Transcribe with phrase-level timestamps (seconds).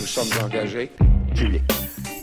[0.00, 0.90] Nous sommes engagés
[1.34, 1.62] publics.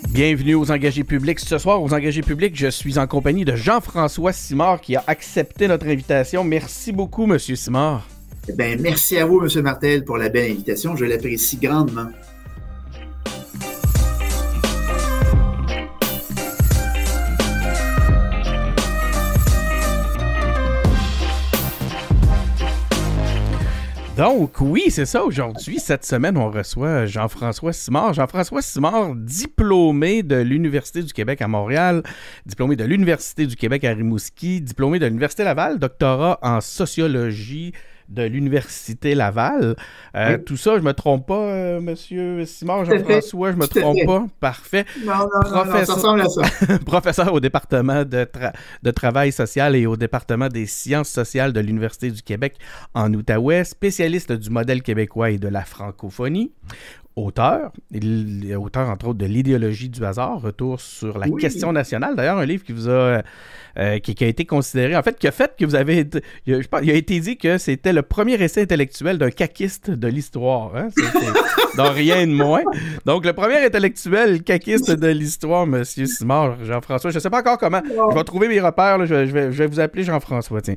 [0.09, 1.39] Bienvenue aux engagés publics.
[1.39, 5.67] Ce soir, aux engagés publics, je suis en compagnie de Jean-François Simard qui a accepté
[5.67, 6.43] notre invitation.
[6.43, 8.07] Merci beaucoup, Monsieur Simard.
[8.49, 9.61] Eh ben, merci à vous, M.
[9.61, 10.95] Martel, pour la belle invitation.
[10.95, 12.09] Je l'apprécie grandement.
[24.17, 25.23] Donc, oui, c'est ça.
[25.23, 28.13] Aujourd'hui, cette semaine, on reçoit Jean-François Simard.
[28.13, 32.01] Jean-François Simard, diplômé de l'Université du Québec à Montréal,
[32.43, 37.73] diplômé de l'Université du Québec à Rimouski, diplômé de l'Université Laval, doctorat en sociologie
[38.09, 39.75] de l'Université Laval.
[40.15, 44.25] Euh, tout ça, je me trompe pas, euh, Monsieur Simon Jean-François, je me trompe pas.
[44.39, 44.85] Parfait.
[45.05, 46.41] Non, non, professeur, non, ça
[46.85, 48.27] professeur au département de,
[48.83, 52.55] de, travail social et au département des sciences sociales de l'Université du Québec
[52.93, 56.51] en Outaouais, spécialiste du modèle québécois et de la francophonie
[57.17, 62.15] auteur, il est auteur entre autres de l'idéologie du hasard, retour sur la question nationale.
[62.15, 63.23] D'ailleurs, un livre qui vous a
[63.79, 66.55] euh, qui, a été considéré, en fait, qui a fait que vous avez été, il
[66.55, 70.75] a, il a été dit que c'était le premier essai intellectuel d'un caquiste de l'histoire.
[70.75, 70.87] Hein?
[71.77, 72.63] dans rien de moins.
[73.05, 77.11] Donc, le premier intellectuel caquiste de l'histoire, Monsieur Simard, Jean-François.
[77.11, 77.81] Je ne sais pas encore comment.
[77.85, 79.05] Je vais trouver mes repères.
[79.05, 80.61] Je, vais, je, vais, vous appeler Jean-François.
[80.61, 80.75] Tiens.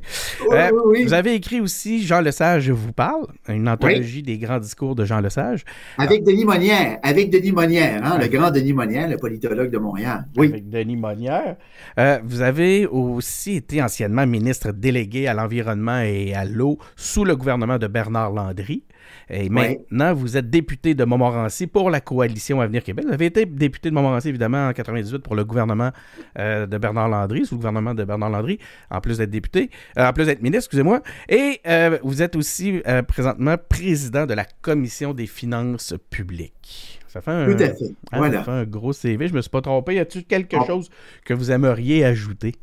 [0.51, 0.69] Euh,
[1.03, 5.21] vous avez écrit aussi Jean Lesage vous parle, une anthologie des grands discours de Jean
[5.21, 5.65] Lesage.
[5.97, 6.99] Avec Denis Monnière.
[7.03, 10.27] Avec Denis Monnière, hein, le grand Denis Monnière, le politologue de Montréal.
[10.37, 10.47] Oui.
[10.47, 11.57] Avec Denis Monnière.
[11.99, 17.35] Euh, vous avez aussi été anciennement ministre délégué à l'environnement et à l'eau sous le
[17.35, 18.83] gouvernement de Bernard Landry.
[19.29, 23.05] Et maintenant, vous êtes député de Montmorency pour la coalition Avenir Québec.
[23.05, 25.91] Vous avez été député de Montmorency, évidemment, en 98 pour le gouvernement
[26.37, 30.07] euh, de Bernard Landry, sous le gouvernement de Bernard Landry, en plus d'être député, euh,
[30.07, 31.01] en plus d'être ministre, excusez-moi.
[31.29, 31.61] Et
[32.03, 36.99] vous êtes aussi présentement président de la Commission des finances publiques.
[37.11, 37.93] Ça fait un, Tout à fait.
[38.11, 38.37] Hein, voilà.
[38.39, 39.27] Ça fait un gros CV.
[39.27, 39.95] Je me suis pas trompé.
[39.95, 40.89] Y a-t-il quelque chose
[41.25, 42.55] que vous aimeriez ajouter?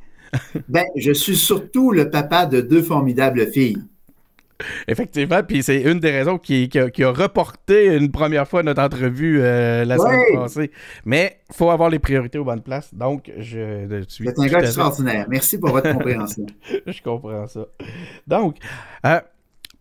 [0.69, 3.79] ben, je suis surtout le papa de deux formidables filles.
[4.89, 9.41] Effectivement, puis c'est une des raisons qui, qui, a, reporté une première fois notre entrevue
[9.41, 10.71] euh, la semaine passée.
[11.05, 12.93] Mais il faut avoir les priorités aux bonnes places.
[12.93, 14.27] Donc, je, suis.
[14.27, 15.27] C'est un gars extraordinaire.
[15.29, 16.47] Merci pour votre compréhension.
[16.87, 17.67] je comprends ça.
[18.27, 18.57] Donc,
[19.07, 19.21] euh,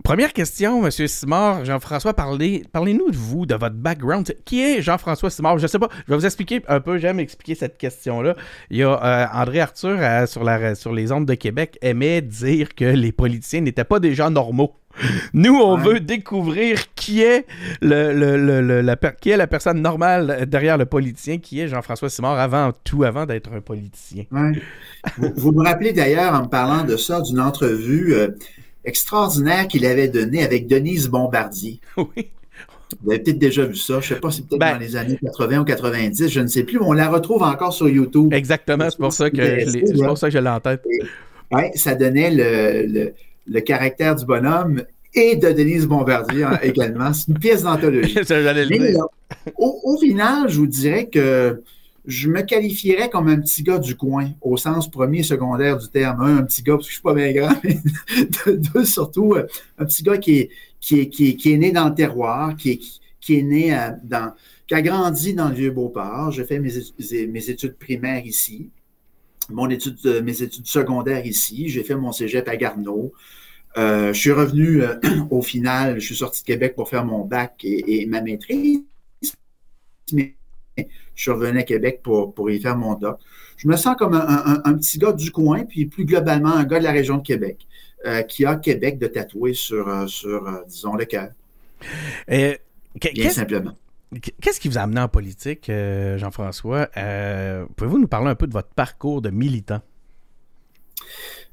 [0.04, 0.92] Première question, M.
[0.92, 1.66] Simard.
[1.66, 4.34] Jean-François, parlez, parlez-nous de vous, de votre background.
[4.46, 5.58] Qui est Jean-François Simard?
[5.58, 8.36] Je ne sais pas, je vais vous expliquer un peu, j'aime expliquer cette question-là.
[8.70, 9.98] Il y a euh, André Arthur
[10.28, 14.14] sur, la, sur les ondes de Québec aimait dire que les politiciens n'étaient pas des
[14.14, 14.76] gens normaux.
[15.34, 17.46] Nous, on veut découvrir qui est,
[17.82, 22.72] le, la, qui est la personne normale derrière le politicien, qui est Jean-François Simard avant
[22.84, 24.24] tout, avant d'être un politicien.
[25.18, 28.30] vous, me rappelez d'ailleurs, en me parlant de ça, d'une entrevue euh,
[28.88, 31.80] extraordinaire qu'il avait donné avec Denise Bombardier.
[31.98, 32.30] Oui.
[33.04, 34.00] Vous avez peut-être déjà vu ça.
[34.00, 36.48] Je ne sais pas si peut-être ben dans les années 80 ou 90, je ne
[36.48, 38.34] sais plus, mais on la retrouve encore sur YouTube.
[38.34, 40.82] Exactement, c'est pour ça que je pour ça que l'ai en tête.
[41.52, 43.12] Oui, ça donnait le,
[43.46, 44.84] le, caractère du bonhomme
[45.14, 47.12] et de Denise Bombardier hein, également.
[47.12, 48.20] C'est une pièce d'anthologie.
[49.58, 51.62] au, au, final, je vous dirais que
[52.08, 56.22] je me qualifierais comme un petit gars du coin, au sens premier, secondaire du terme.
[56.22, 57.78] Un, un petit gars, parce que je suis pas bien grand, mais
[58.48, 59.46] deux, surtout, euh,
[59.78, 60.50] un petit gars qui
[60.90, 62.72] est, né dans le terroir, qui
[63.30, 63.92] est, né euh,
[64.68, 66.32] qui a grandi dans le Vieux-Beauport.
[66.32, 66.78] J'ai fait mes,
[67.50, 68.70] études primaires ici,
[69.52, 71.68] euh, mes études secondaires ici.
[71.68, 73.12] J'ai fait mon cégep à Garneau.
[73.76, 74.82] je suis revenu
[75.30, 78.80] au final, je suis sorti de Québec pour faire mon bac et, et ma maîtrise.
[80.14, 80.38] Mais
[81.18, 83.20] je suis revenu à Québec pour, pour y faire mon doc.
[83.58, 86.84] Je me sens comme un, petit gars du coin, puis plus globalement un gars de
[86.84, 87.68] la région de Québec,
[88.06, 91.30] euh, qui a Québec de tatouer sur, euh, sur euh, disons, le cœur.
[92.28, 93.74] Bien simplement.
[94.42, 96.88] Qu'est-ce qui vous a amené en politique, Jean-François?
[97.76, 99.82] Pouvez-vous nous parler un peu de votre parcours de militant?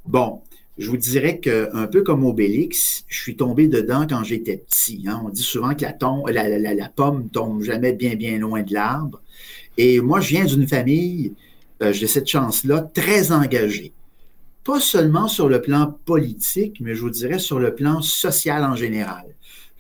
[0.05, 0.43] Bon,
[0.77, 5.05] je vous dirais qu'un peu comme Obélix, je suis tombé dedans quand j'étais petit.
[5.09, 5.23] Hein.
[5.25, 9.23] On dit souvent que la, la, la, pomme tombe jamais bien, bien loin de l'arbre.
[9.77, 11.33] Et moi, je viens d'une famille,
[11.83, 13.93] euh, j'ai cette chance-là, très engagée.
[14.65, 18.77] Pas seulement sur le plan politique, mais je vous dirais sur le plan social en
[18.77, 19.25] général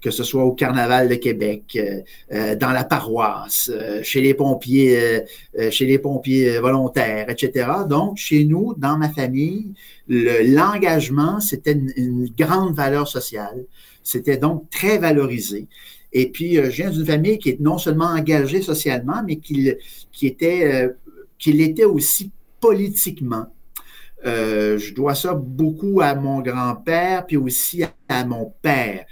[0.02, 3.70] que ce soit au Carnaval de Québec, euh, euh, dans la paroisse,
[4.02, 5.22] chez les pompiers,
[5.70, 7.70] chez les pompiers volontaires, etc.
[7.88, 9.72] Donc, chez nous, dans ma famille,
[10.06, 13.64] l'engagement, c'était une, grande valeur sociale.
[14.02, 15.68] C'était donc très valorisé.
[16.14, 19.72] Et puis, je viens d'une famille qui est non seulement engagée socialement, mais qui,
[20.12, 20.90] qui était,
[21.38, 22.30] qui l'était aussi
[22.60, 23.46] politiquement.
[24.24, 29.04] je dois ça beaucoup à mon grand-père, puis aussi à, mon père.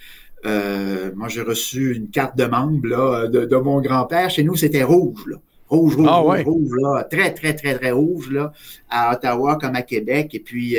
[0.44, 4.30] moi, j'ai reçu une carte de membre là, de, mon grand-père.
[4.30, 5.26] Chez nous, c'était rouge.
[5.26, 5.36] Là.
[5.68, 8.52] Rouge, rouge, ah rouge, rouge, là, très, très, très, très rouge, là,
[8.90, 10.34] à Ottawa comme à Québec.
[10.34, 10.76] Et puis,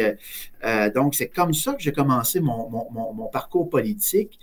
[0.96, 4.40] donc, c'est comme ça que j'ai commencé mon, mon, mon, parcours politique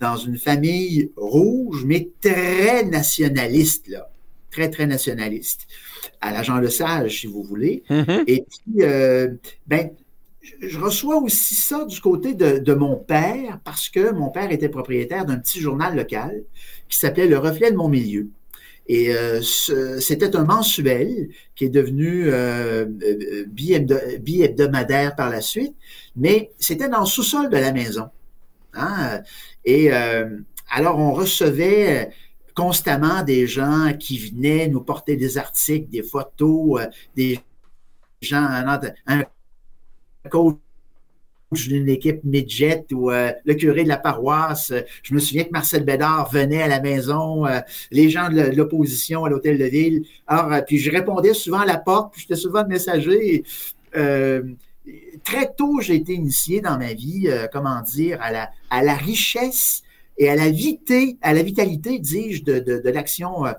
[0.00, 4.10] dans une famille rouge, mais très nationaliste, là.
[4.50, 5.66] Très, très nationaliste.
[6.20, 7.82] À l'agent Le Sage, si vous voulez.
[7.90, 8.24] Mm-hmm.
[8.26, 9.28] Et puis, euh,
[9.66, 9.90] ben,
[10.60, 15.26] je reçois aussi ça du côté de, mon père, parce que mon père était propriétaire
[15.26, 16.42] d'un petit journal local
[16.88, 18.28] qui s'appelait Le Reflet de mon milieu.
[18.86, 25.74] Et euh, c'était un mensuel qui est devenu euh, euh bi-hebdomadaire par la suite,
[26.16, 28.08] mais c'était dans le sous-sol de la maison.
[28.78, 29.22] Hein?
[29.64, 30.38] Et euh,
[30.70, 32.10] alors, on recevait
[32.54, 36.86] constamment des gens qui venaient nous porter des articles, des photos, euh,
[37.16, 37.40] des
[38.20, 38.46] gens,
[39.06, 39.24] un,
[40.30, 40.56] coach
[41.50, 44.72] d'une équipe midget ou euh, le curé de la paroisse.
[45.02, 47.46] Je me souviens que Marcel Bédard venait à la maison,
[47.90, 50.04] les gens de l'opposition à l'hôtel de ville.
[50.26, 53.44] Alors, puis je répondais souvent à la porte, puis j'étais souvent le messager.
[55.24, 59.82] Très tôt, j'ai été initié dans ma vie, comment dire, à la, à la richesse
[60.18, 63.52] et à la vitalité, à la vitalité, dis-je, de, de, l'action euh,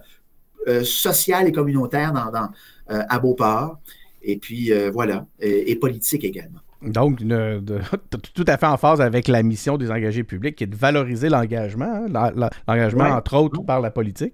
[0.68, 2.50] euh, sociale et communautaire dans, dans
[2.92, 3.80] euh, à Beauport.
[4.22, 6.60] Et puis voilà, et, politique également.
[6.82, 7.20] Donc,
[8.34, 11.30] tout à fait en phase avec la mission des engagés publics qui est de valoriser
[11.30, 14.34] l'engagement, hein, l'engagement entre autres par la politique.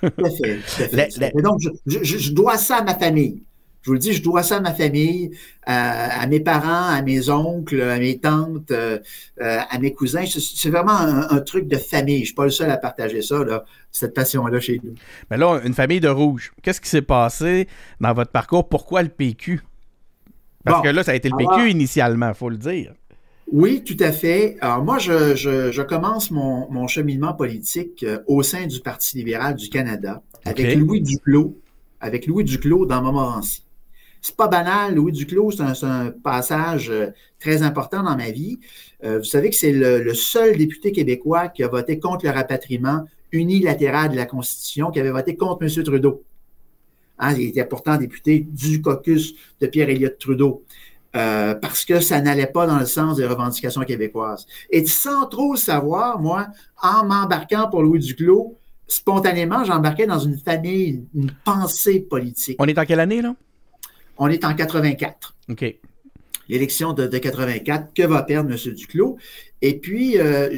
[0.00, 1.32] Tout à fait.
[1.42, 3.42] donc, je, dois ça à ma famille.
[3.84, 5.32] Je vous le dis, je dois ça à ma famille,
[5.66, 8.98] à, mes parents, à mes oncles, à mes tantes, euh,
[9.42, 10.24] euh, à mes cousins.
[10.24, 12.16] C'est vraiment un, truc de famille.
[12.16, 13.44] Je ne suis pas le seul à partager ça,
[13.92, 14.94] cette passion-là chez nous.
[15.30, 16.52] Mais là, une famille de rouge.
[16.62, 17.68] Qu'est-ce qui s'est passé
[18.00, 18.70] dans votre parcours?
[18.70, 19.60] Pourquoi le PQ?
[20.64, 22.94] Parce que là, ça a été le PQ initialement, il faut le dire.
[23.52, 24.56] Oui, tout à fait.
[24.62, 30.22] Alors moi, je, commence mon, cheminement politique euh, au sein du Parti libéral du Canada
[30.46, 31.54] avec Louis Duclos,
[32.00, 33.63] avec Louis Duclos dans Montmorency.
[34.24, 38.58] C'est pas banal, Louis Duclos, c'est un, passage euh, très important dans ma vie.
[39.04, 43.04] Euh, vous savez que c'est le, seul député québécois qui a voté contre le rapatriement
[43.32, 45.84] unilatéral de la Constitution, qui avait voté contre M.
[45.84, 46.24] Trudeau.
[47.18, 50.64] Hein, il était pourtant député du caucus de Pierre-Éliott Trudeau.
[51.14, 54.46] Euh, parce que ça n'allait pas dans le sens des revendications québécoises.
[54.70, 56.46] Et sans trop savoir, moi,
[56.82, 58.56] en m'embarquant pour Louis Duclos,
[58.86, 62.56] spontanément, j'embarquais dans une famille, une pensée politique.
[62.58, 63.34] On est en quelle année, là?
[64.18, 65.36] On est en 84.
[65.50, 65.76] OK.
[66.48, 68.74] L'élection de, 84, que va perdre M.
[68.74, 69.16] Duclos?
[69.62, 70.56] Et puis, euh,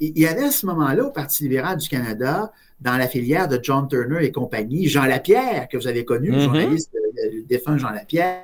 [0.00, 3.60] il y avait à ce moment-là au Parti libéral du Canada, dans la filière de
[3.62, 6.44] John Turner et compagnie, Jean Lapierre, que vous avez connu, le mm-hmm.
[6.44, 8.42] journaliste euh, défunt Jean Lapierre,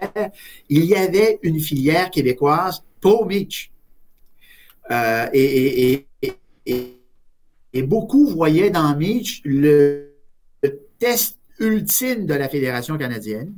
[0.68, 3.72] il y avait une filière québécoise pour Mitch.
[4.90, 6.06] Euh, et,
[6.66, 10.14] et, beaucoup voyaient dans Mitch le
[10.98, 13.54] test ultime de la Fédération canadienne.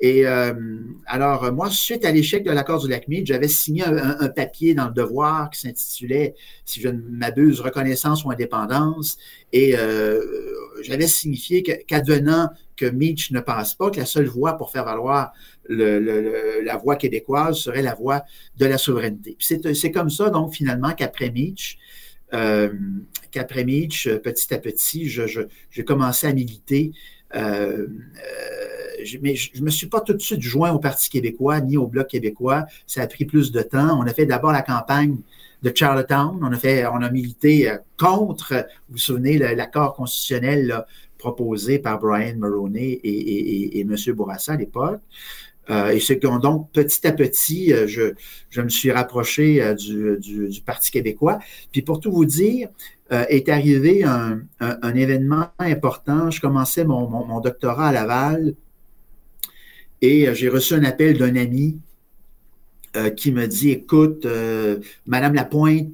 [0.00, 0.52] Et euh,
[1.06, 4.94] alors, moi, suite à l'échec de l'accord du lac j'avais signé un, papier dans le
[4.94, 9.18] devoir qui s'intitulait, si je ne m'abuse, reconnaissance ou indépendance.
[9.52, 10.20] Et euh,
[10.82, 15.32] j'avais signifié qu'advenant que Meach ne passe pas, que la seule voie pour faire valoir
[15.68, 18.22] le, la voie québécoise serait la voie
[18.56, 19.36] de la souveraineté.
[19.40, 21.76] C'est comme ça, donc, finalement, qu'après Meach,
[22.34, 22.72] euh,
[23.32, 26.92] qu'après Meach, petit à petit, j'ai commencé à militer
[27.34, 31.86] mais je ne me suis pas tout de suite joint au Parti québécois ni au
[31.86, 32.66] Bloc québécois.
[32.86, 34.00] Ça a pris plus de temps.
[34.00, 35.16] On a fait d'abord la campagne
[35.62, 36.38] de Charlottetown.
[36.42, 38.54] On a fait, on a milité euh, contre,
[38.88, 40.84] vous vous souvenez, l'accord constitutionnel
[41.18, 43.96] proposé par Brian Mulroney et, et, et, M.
[44.14, 45.00] Bourassa à l'époque.
[45.68, 48.12] et c'est donc petit à petit, je,
[48.50, 51.40] je me suis rapproché du, du, du, Parti québécois.
[51.72, 52.68] Puis pour tout vous dire,
[53.10, 54.40] euh, est arrivé un,
[54.94, 56.30] événement important.
[56.30, 58.52] Je commençais mon, doctorat à Laval
[60.02, 61.78] et euh, j'ai reçu un appel d'un ami
[62.96, 64.26] euh, qui me dit Écoute,
[65.06, 65.88] Madame Lapointe,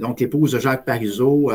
[0.00, 1.50] donc l'épouse de Jacques Parizeau,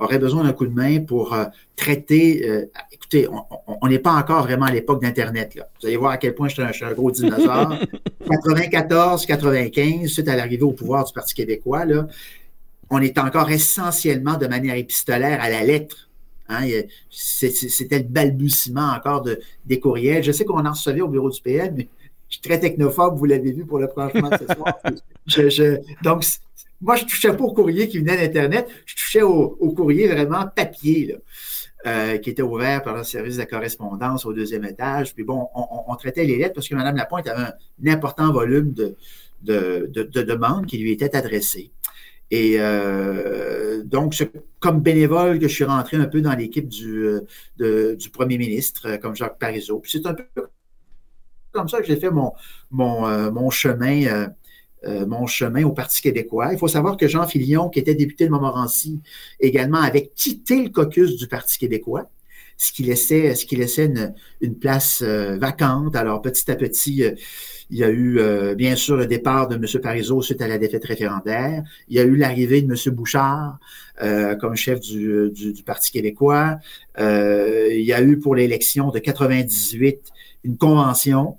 [0.00, 1.36] aurait besoin d'un coup de main pour
[1.76, 2.66] traiter.
[2.90, 5.52] écoutez, on n'est pas encore vraiment à l'époque d'Internet.
[5.80, 7.78] Vous allez voir à quel point je suis un, gros dinosaure.
[8.28, 12.08] 94, 95, suite à l'arrivée au pouvoir du Parti québécois, là,
[12.90, 16.08] on est encore essentiellement de manière épistolaire à la lettre.
[16.48, 16.66] Hein.
[17.10, 20.22] C'était le balbutiement encore de, des courriels.
[20.22, 21.88] Je sais qu'on en recevait au bureau du PM, mais
[22.28, 25.82] je suis très technophobe, vous l'avez vu pour le franchement de ce soir.
[26.02, 26.24] donc,
[26.80, 30.46] moi, je ne touchais pas au courrier qui venait d'Internet, je touchais au, courrier vraiment
[30.46, 31.16] papier.
[31.86, 35.14] euh, qui était ouvert par le service de la correspondance au deuxième étage.
[35.14, 38.96] Puis bon, on, traitait les lettres parce que Mme Lapointe avait un, important volume de,
[39.42, 41.70] de, demandes qui lui étaient adressées.
[42.30, 47.20] Et euh, donc, c'est comme bénévole que je suis rentré un peu dans l'équipe du,
[47.58, 49.78] du premier ministre, comme Jacques Parizeau.
[49.78, 50.24] Puis c'est un peu
[51.52, 52.32] comme ça que j'ai fait mon,
[52.70, 54.28] mon, mon chemin
[54.86, 56.52] euh, mon chemin au Parti québécois.
[56.52, 59.00] Il faut savoir que Jean Filion, qui était député de Montmorency
[59.40, 62.08] également, avait quitté le caucus du Parti québécois,
[62.56, 63.90] ce qui laissait, ce qui laissait
[64.40, 65.96] une, place euh, vacante.
[65.96, 67.12] Alors, petit à petit, euh,
[67.70, 68.20] il y a eu,
[68.54, 69.82] bien sûr, le départ de M.
[69.82, 71.62] Parizeau suite à la défaite référendaire.
[71.88, 72.94] Il y a eu l'arrivée de M.
[72.94, 73.58] Bouchard
[74.40, 75.32] comme chef du,
[75.64, 76.58] Parti québécois.
[76.98, 79.98] il y a eu pour l'élection de 98
[80.44, 81.36] une convention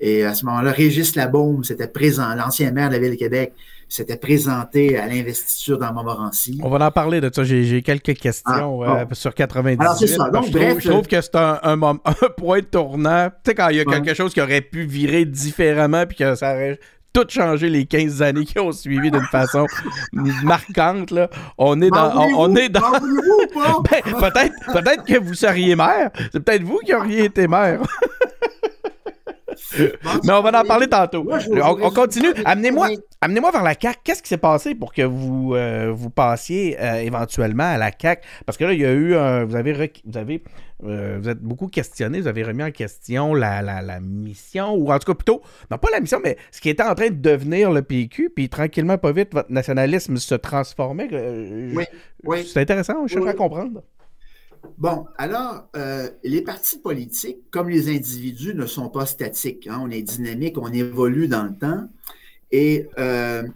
[0.00, 3.52] et à ce moment-là, Régis Labaume s'était présent, l'ancien maire de la Ville de Québec,
[3.90, 6.60] s'était présenté à l'investiture dans Montmorency.
[6.62, 7.44] On va en parler de ça.
[7.44, 9.80] J'ai quelques questions ah, euh, sur 98.
[9.80, 10.30] Alors, ça.
[10.30, 13.28] Donc, je, bref, trouve, je, trouve, que c'est un, un, un, point tournant.
[13.28, 16.34] Tu sais, quand il y a quelque chose qui aurait pu virer différemment puis que
[16.34, 16.78] ça aurait
[17.12, 19.66] tout changé les 15 années qui ont suivi d'une façon
[20.44, 21.10] marquante.
[21.10, 21.28] Là.
[21.58, 22.16] On est dans.
[22.36, 22.92] On, est dans...
[22.92, 26.10] ben, peut-être peut que vous seriez maire.
[26.32, 27.80] C'est peut-être vous qui auriez été maire.
[29.78, 31.26] Mais on va en parler tantôt.
[31.28, 32.32] on, continue.
[32.44, 32.88] Amenez-moi
[33.20, 33.98] amenez vers la CAQ.
[34.02, 38.26] Qu'est-ce qui s'est passé pour que vous, euh, vous passiez euh, éventuellement à la CAQ?
[38.46, 39.72] Parce que là, il y a eu vous avez
[40.04, 40.42] vous avez
[40.84, 44.98] euh, vous êtes beaucoup questionné, vous avez remis en question la, la, mission, ou en
[44.98, 47.70] tout cas plutôt, non pas la mission, mais ce qui était en train de devenir
[47.70, 51.08] le PQ, puis tranquillement, pas vite, votre nationalisme se transformait.
[51.12, 51.84] oui,
[52.24, 52.50] oui.
[52.50, 53.82] C'est intéressant, je cherche à comprendre.
[54.78, 59.66] Bon, alors, euh, les partis politiques, comme les individus, ne sont pas statiques.
[59.66, 59.80] Hein.
[59.82, 61.88] On est dynamique, on évolue dans le temps.
[62.50, 63.46] Et euh,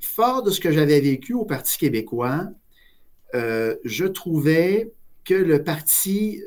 [0.00, 2.48] fort de ce que j'avais vécu au Parti québécois,
[3.34, 4.92] euh, je trouvais
[5.24, 6.40] que le parti,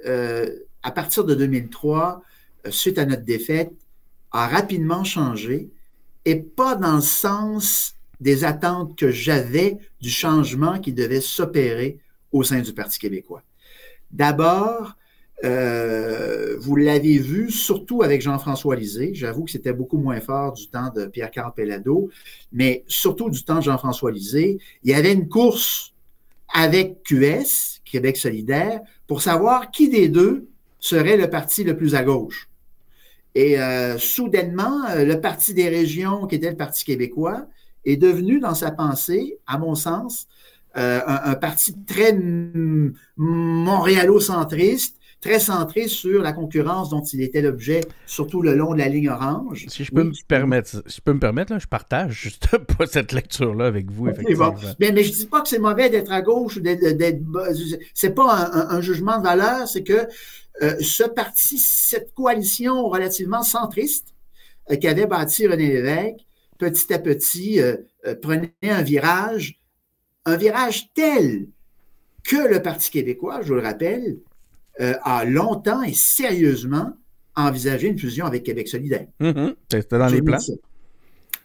[0.82, 2.24] à partir de 2003,
[2.70, 3.72] suite à notre défaite,
[4.32, 5.70] a rapidement changé
[6.26, 12.00] et pas dans le sens des attentes que j'avais du changement qui devait s'opérer
[12.32, 13.44] au sein du Parti québécois.
[14.14, 14.96] D'abord,
[15.44, 19.12] euh, vous l'avez vu, surtout avec Jean-François Lisée.
[19.14, 22.10] J'avoue que c'était beaucoup moins fort du temps de Pierre-Carl Pellado,
[22.52, 24.60] mais surtout du temps de Jean-François Lisée.
[24.84, 25.94] Il y avait une course
[26.54, 30.48] avec QS, Québec solidaire, pour savoir qui des deux
[30.80, 32.50] serait le parti le plus à gauche.
[33.34, 37.46] Et euh, soudainement, euh, le Parti des régions, qui était le Parti québécois,
[37.86, 40.28] est devenu, dans sa pensée, à mon sens,
[40.78, 42.18] euh, un, parti très
[43.18, 48.88] montréalo-centriste, très centré sur la concurrence dont il était l'objet, surtout le long de la
[48.88, 49.66] ligne orange.
[49.68, 52.88] Si je peux me permettre, si je peux me permettre, là, je partage juste pas
[52.88, 54.56] cette lecture-là avec vous, effectivement.
[54.80, 57.20] Mais, mais, je dis pas que c'est mauvais d'être à gauche, d'être,
[57.94, 60.08] c'est pas un, jugement de valeur, c'est que
[60.62, 64.14] euh, ce parti, cette coalition relativement centriste
[64.72, 66.26] euh, qu'avait bâti René Lévesque,
[66.58, 67.60] petit à petit
[68.22, 69.61] prenait un virage
[70.26, 71.48] un virage tel
[72.24, 74.18] que le Parti québécois, je vous le rappelle,
[74.80, 76.94] euh, a longtemps et sérieusement
[77.36, 79.08] envisagé une fusion avec Québec solidaire.
[79.20, 79.56] Mm-hmm.
[79.70, 80.38] C'était dans les plans.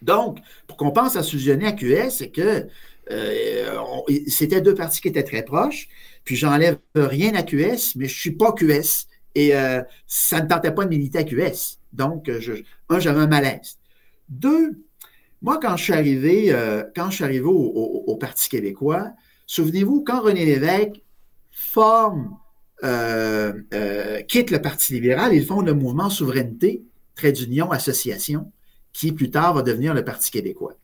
[0.02, 2.66] Donc, pour qu'on pense à fusionner à QS, c'est que
[3.11, 3.80] euh,
[4.26, 5.88] c'était deux partis qui étaient très proches.
[6.25, 9.06] Puis j'enlève rien à QS, mais je suis pas QS.
[9.35, 11.78] Et euh, ça ne tentait pas de militer à QS.
[11.92, 12.54] Donc, je,
[12.88, 13.78] un, j'avais un malaise.
[14.28, 14.73] Deux,
[15.43, 19.11] moi, quand je suis arrivé, euh, quand je suis arrivé au, Parti québécois,
[19.47, 21.02] souvenez-vous, quand René Lévesque
[22.85, 26.83] euh, euh, quitte le Parti libéral, ils font le mouvement Souveraineté,
[27.14, 28.50] Trait d'Union, Association,
[28.93, 30.75] qui plus tard va devenir le Parti québécois.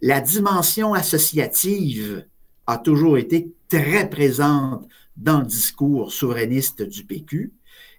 [0.00, 2.26] La dimension associative
[2.66, 7.52] a toujours été très présente dans le discours souverainiste du PQ.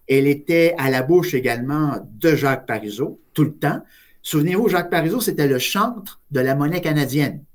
[0.07, 3.81] Elle était à la bouche également de Jacques Parizeau tout le temps.
[4.27, 7.45] Souvenez-vous, Jacques Parizeau, c'était le chantre de la monnaie canadienne.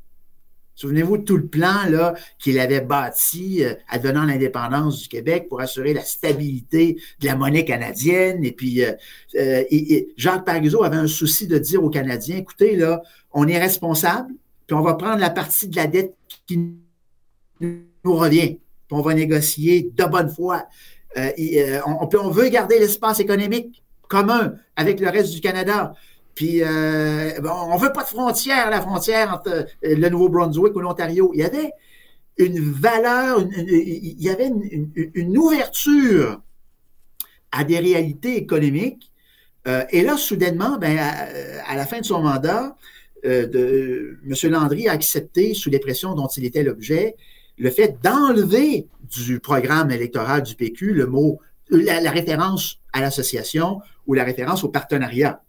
[0.75, 1.75] Souvenez-vous de tout le plan
[2.39, 7.67] qu'il avait bâti euh, advenant l'indépendance du Québec pour assurer la stabilité de la monnaie
[7.67, 8.43] canadienne.
[8.43, 8.95] Et puis, euh,
[9.35, 9.65] euh,
[10.17, 13.03] Jacques Parizeau avait un souci de dire aux Canadiens, écoutez, là,
[13.35, 14.33] on est responsable,
[14.67, 16.15] puis on va prendre la partie de la dette
[16.47, 16.57] qui
[17.61, 17.85] nous
[18.17, 20.65] revient, puis on va négocier de bonne foi.
[21.15, 25.95] on, on veut garder l'espace économique commun avec le reste du Canada.
[26.35, 31.31] Puis, euh, on veut pas de frontière, la frontière entre euh, le Nouveau-Brunswick ou l'Ontario.
[31.35, 31.71] Il y avait
[32.39, 34.51] une valeur, il y avait
[35.15, 36.41] une, ouverture
[37.51, 39.11] à des réalités économiques.
[39.69, 42.77] Euh, et là, soudainement, ben, à, la fin de son mandat,
[43.25, 44.51] de, M.
[44.51, 47.15] Landry a accepté, sous les pressions dont il était l'objet,
[47.59, 51.39] le fait d'enlever du programme électoral du PQ le mot,
[51.71, 55.43] la, référence à l'association ou la référence au partenariat.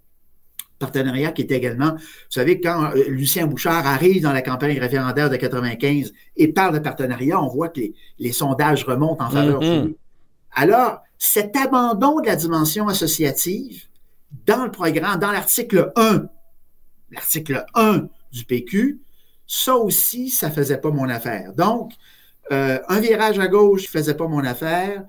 [0.84, 5.30] Partenariat qui est également, vous savez, quand euh, Lucien Bouchard arrive dans la campagne référendaire
[5.30, 7.80] de 95 et parle de partenariat, on voit que
[8.20, 9.86] les, sondages remontent en faveur de mm-hmm.
[9.86, 9.98] lui.
[10.52, 13.86] Alors, cet abandon de la dimension associative
[14.46, 16.26] dans le programme, dans l'article 1,
[17.12, 19.00] l'article 1 du PQ,
[19.48, 21.54] ça aussi, ça ne faisait pas mon affaire.
[21.54, 21.94] Donc,
[22.52, 25.06] euh, un virage à gauche ne faisait pas mon affaire,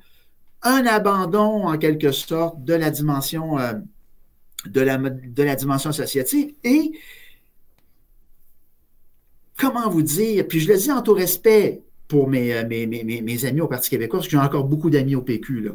[0.63, 3.73] un abandon en quelque sorte de la dimension, euh,
[4.67, 6.93] de, la, de la dimension associative et
[9.57, 13.45] comment vous dire, puis je le dis en tout respect pour mes, euh, mes, mes,
[13.45, 15.71] amis au Parti québécois, parce que j'ai encore beaucoup d'amis au PQ, là.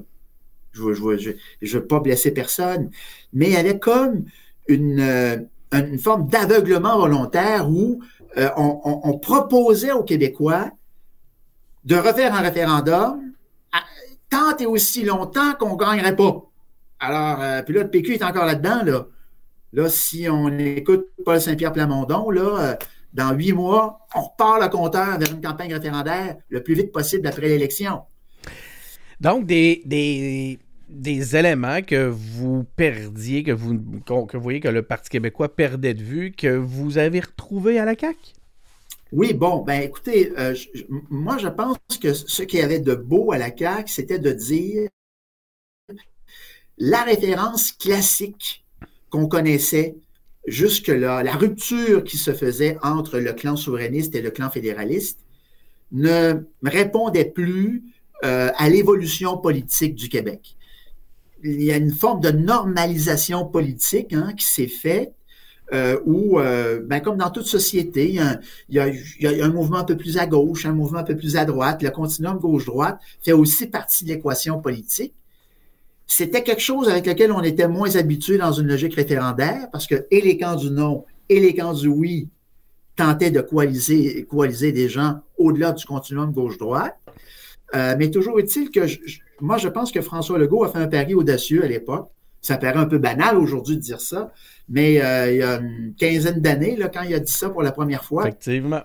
[0.72, 2.92] Je ne veux, je, pas blesser personne,
[3.34, 4.26] mais il y avait comme
[4.68, 8.04] une, une forme d'aveuglement volontaire où
[8.38, 10.70] on, proposait aux Québécois
[11.86, 13.30] de refaire un référendum
[14.30, 16.49] tant et aussi longtemps qu'on ne gagnerait pas.
[17.00, 18.84] Alors, euh, puis là, le PQ est encore là-dedans.
[18.84, 19.08] Là.
[19.74, 22.76] là, si on écoute Paul Saint-Pierre Plamondon, là, euh,
[23.14, 27.28] dans huit mois, on repart le compteur vers une campagne référendaire le plus vite possible
[27.28, 28.02] après l'élection.
[29.20, 34.82] Donc, des, des, des, éléments que vous perdiez, que vous, que vous voyez que le
[34.82, 38.18] Parti québécois perdait de vue, que vous avez retrouvé à la CAQ?
[39.12, 40.56] Oui, bon, ben écoutez, euh,
[41.10, 44.32] moi je pense que ce qu'il y avait de beau à la CAQ, c'était de
[44.32, 44.88] dire
[46.80, 48.66] la référence classique
[49.10, 49.96] qu'on connaissait
[50.48, 55.20] jusque-là, la rupture qui se faisait entre le clan souverainiste et le clan fédéraliste,
[55.92, 57.84] ne répondait plus
[58.24, 60.56] euh, à l'évolution politique du Québec.
[61.44, 65.14] Il y a une forme de normalisation politique hein, qui s'est faite
[65.72, 69.96] euh, où, euh, ben, comme dans toute société, il y, a, un mouvement un peu
[69.96, 71.84] plus à gauche, un mouvement un peu plus à droite.
[71.84, 75.14] Le continuum gauche-droite fait aussi partie de l'équation politique.
[76.12, 80.08] C'était quelque chose avec lequel on était moins habitué dans une logique référendaire parce que
[80.10, 82.30] et les camps du non et les camps du oui
[82.96, 86.98] tentaient de coaliser, coaliser des gens au-delà du continuum gauche-droite.
[87.76, 88.82] Euh, mais toujours est-il que
[89.40, 92.10] moi, je pense que François Legault a fait un pari audacieux à l'époque.
[92.42, 94.34] Ça paraît un peu banal aujourd'hui de dire ça,
[94.68, 97.72] mais euh, il y a une quinzaine d'années, quand il a dit ça pour la
[97.72, 98.82] première fois, Effectivement.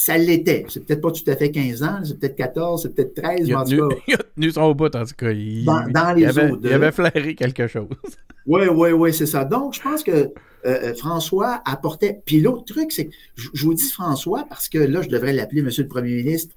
[0.00, 0.64] Ça l'était.
[0.68, 3.54] C'est peut-être pas tout à fait 15 ans, c'est peut-être 14, c'est peut-être 13, il
[3.54, 5.30] a, tenu, il a tenu son bout, en tout cas.
[5.30, 6.62] Il, dans, les avait, autres.
[6.64, 7.88] Il avait flairé quelque chose.
[8.46, 9.44] Oui, oui, oui, c'est ça.
[9.44, 10.28] Donc, je pense que euh,
[10.64, 12.22] euh, François apportait.
[12.24, 15.60] Puis l'autre truc, c'est que je, vous dis François parce que là, je devrais l'appeler
[15.60, 16.56] Monsieur le Premier ministre.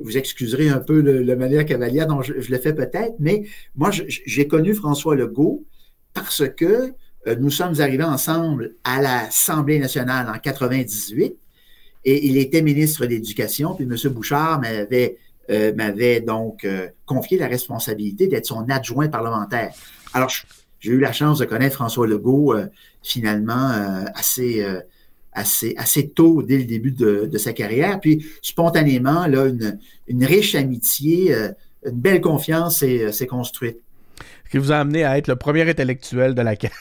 [0.00, 3.90] Vous excuserez un peu le, manière cavalière dont je, je le fais peut-être, mais moi,
[3.90, 5.64] j'ai connu François Legault
[6.12, 6.92] parce que
[7.26, 11.34] euh, nous sommes arrivés ensemble à l'Assemblée nationale en 98
[12.04, 14.12] et il était ministre de l'Éducation, puis M.
[14.12, 15.16] Bouchard m'avait
[15.50, 19.72] euh, m'avait donc euh, confié la responsabilité d'être son adjoint parlementaire.
[20.14, 20.30] Alors,
[20.80, 22.54] j'ai eu la chance de connaître François Legault
[23.02, 23.70] finalement
[24.14, 24.64] assez,
[25.32, 28.00] assez, assez tôt, dès le début de, de, sa carrière.
[28.00, 31.34] Puis, spontanément, là, une, une riche amitié,
[31.86, 33.78] une belle confiance s'est construite
[34.52, 36.74] qui vous a amené à être le premier intellectuel de la CAQ.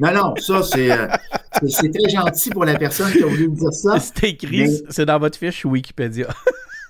[0.00, 1.08] Non, non, ça, euh,
[1.68, 3.98] c'est, très gentil pour la personne qui a voulu me dire ça.
[4.00, 6.28] C'est écrit, c'est dans votre fiche Wikipédia.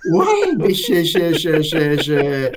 [0.09, 0.25] Oui,
[0.57, 2.51] mais je, je,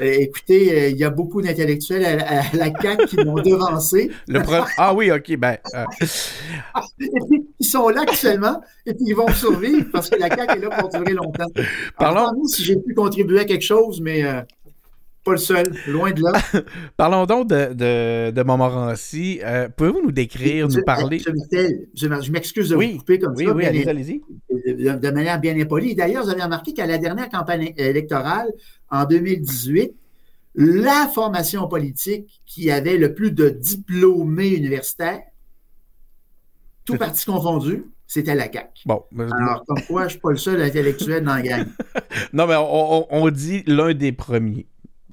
[0.00, 4.10] écoutez, euh, il y a beaucoup d'intellectuels à, la CAQ qui m'ont devancé.
[4.26, 4.42] Le
[4.76, 5.56] Ah oui, OK, ben...
[5.74, 5.84] Euh.
[7.60, 10.70] ils sont là actuellement, et puis ils vont survivre parce que la CAQ est là
[10.80, 11.46] pour durer longtemps.
[11.96, 12.44] Parlons...
[12.46, 14.24] si j'ai pu contribuer à quelque chose, mais
[15.26, 16.32] pas le seul, loin de là.
[16.96, 19.40] Parlons donc de, de, Montmorency.
[19.42, 21.18] Euh, pouvez-vous nous décrire, nous parler?
[21.18, 23.52] Je, m'excuse de vous couper comme ça.
[23.52, 24.22] Oui, allez-y, allez
[24.66, 25.96] de, manière bien impolie.
[25.96, 28.48] D'ailleurs, vous avez remarqué qu'à la dernière campagne électorale,
[28.88, 29.92] en 2018,
[30.54, 35.22] la formation politique qui avait le plus de diplômés universitaires,
[36.84, 38.82] tout parti confondu, c'était la CAQ.
[38.86, 39.02] Bon.
[39.18, 41.66] Alors, comme quoi, je ne suis pas le seul intellectuel dans la gang.
[42.32, 44.66] non, mais on dit l'un des premiers.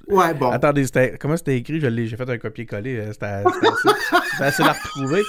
[0.08, 0.50] Ouais, bon.
[0.50, 0.84] Attendez,
[1.20, 1.80] comment c'était écrit?
[1.80, 2.96] J'ai fait un copier-coller.
[2.96, 3.26] Euh, c'était
[4.40, 5.22] assez, à retrouver.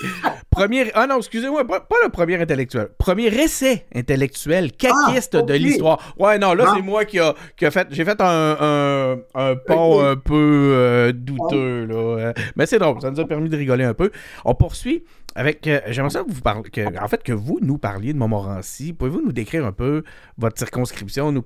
[0.50, 0.92] Premier.
[0.94, 2.90] Ah non, excusez-moi, pas, le premier intellectuel.
[2.98, 6.14] Premier essai intellectuel, caquiste ah, de l'histoire.
[6.18, 7.88] Ouais, non, là, c'est moi qui a, qui a fait.
[7.92, 12.34] J'ai fait un, un, pont un peu euh, douteux, là.
[12.56, 14.12] Mais c'est drôle, ça nous a permis de rigoler un peu.
[14.44, 15.04] On poursuit
[15.36, 18.94] avec, euh, j'aimerais que vous parliez, que, en fait, vous nous parliez de Montmorency.
[18.94, 20.04] Pouvez-vous nous décrire un peu
[20.38, 21.44] votre circonscription, nous,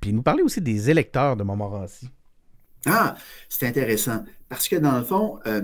[0.00, 2.10] puis nous parler aussi des électeurs de Montmorency?
[2.86, 3.16] Ah,
[3.48, 4.24] c'est intéressant.
[4.48, 5.62] Parce que dans le fond, euh,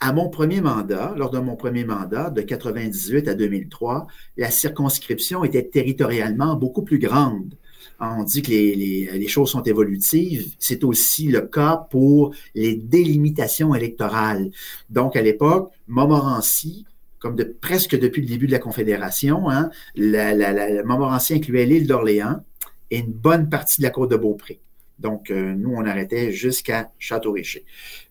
[0.00, 5.44] à mon premier mandat, lors de mon premier mandat, de 98 à 2003, la circonscription
[5.44, 7.54] était territorialement beaucoup plus grande.
[8.00, 10.54] On dit que les, choses sont évolutives.
[10.58, 14.50] C'est aussi le cas pour les délimitations électorales.
[14.88, 16.86] Donc, à l'époque, Montmorency,
[17.18, 22.42] comme de presque depuis le début de la Confédération, hein, Montmorency incluait l'île d'Orléans
[22.90, 24.60] et une bonne partie de la côte de Beaupré.
[24.98, 27.64] Donc, euh, nous, on arrêtait jusqu'à Château-Richer.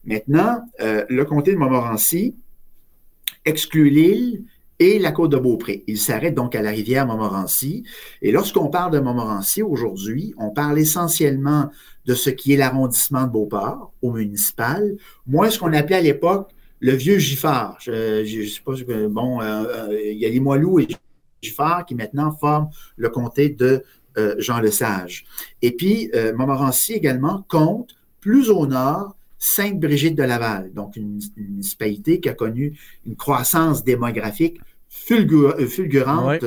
[0.05, 2.35] Maintenant, euh, le comté de Montmorency
[3.45, 4.43] exclut l'île
[4.79, 5.83] et la côte de Beaupré.
[5.87, 7.83] Il s'arrête donc à la rivière Montmorency.
[8.21, 11.69] Et lorsqu'on parle de Montmorency aujourd'hui, on parle essentiellement
[12.05, 14.95] de ce qui est l'arrondissement de Beauport au municipal,
[15.27, 17.77] moins ce qu'on appelait à l'époque le vieux Giffard.
[17.81, 18.73] Je, je, sais pas,
[19.09, 20.87] bon, euh, il y a les Moilous et
[21.41, 23.83] Giffard qui maintenant forment le comté de
[24.17, 25.25] euh, Jean Lesage.
[25.61, 32.19] Et puis, euh, Montmorency également compte plus au nord Sainte-Brigitte de Laval, donc une, municipalité
[32.19, 34.59] qui a connu une croissance démographique
[35.11, 36.43] euh, fulgurante,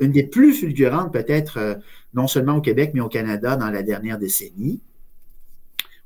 [0.00, 1.78] une des plus fulgurantes peut-être
[2.14, 4.80] non seulement au Québec, mais au Canada dans la dernière décennie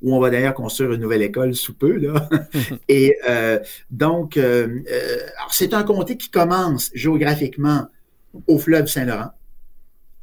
[0.02, 1.98] où on va d'ailleurs construire une nouvelle école sous peu.
[1.98, 2.26] Là.
[2.88, 3.16] Et
[3.90, 4.38] donc,
[5.50, 7.87] c'est un comté qui commence géographiquement
[8.46, 9.33] au fleuve Saint-Laurent,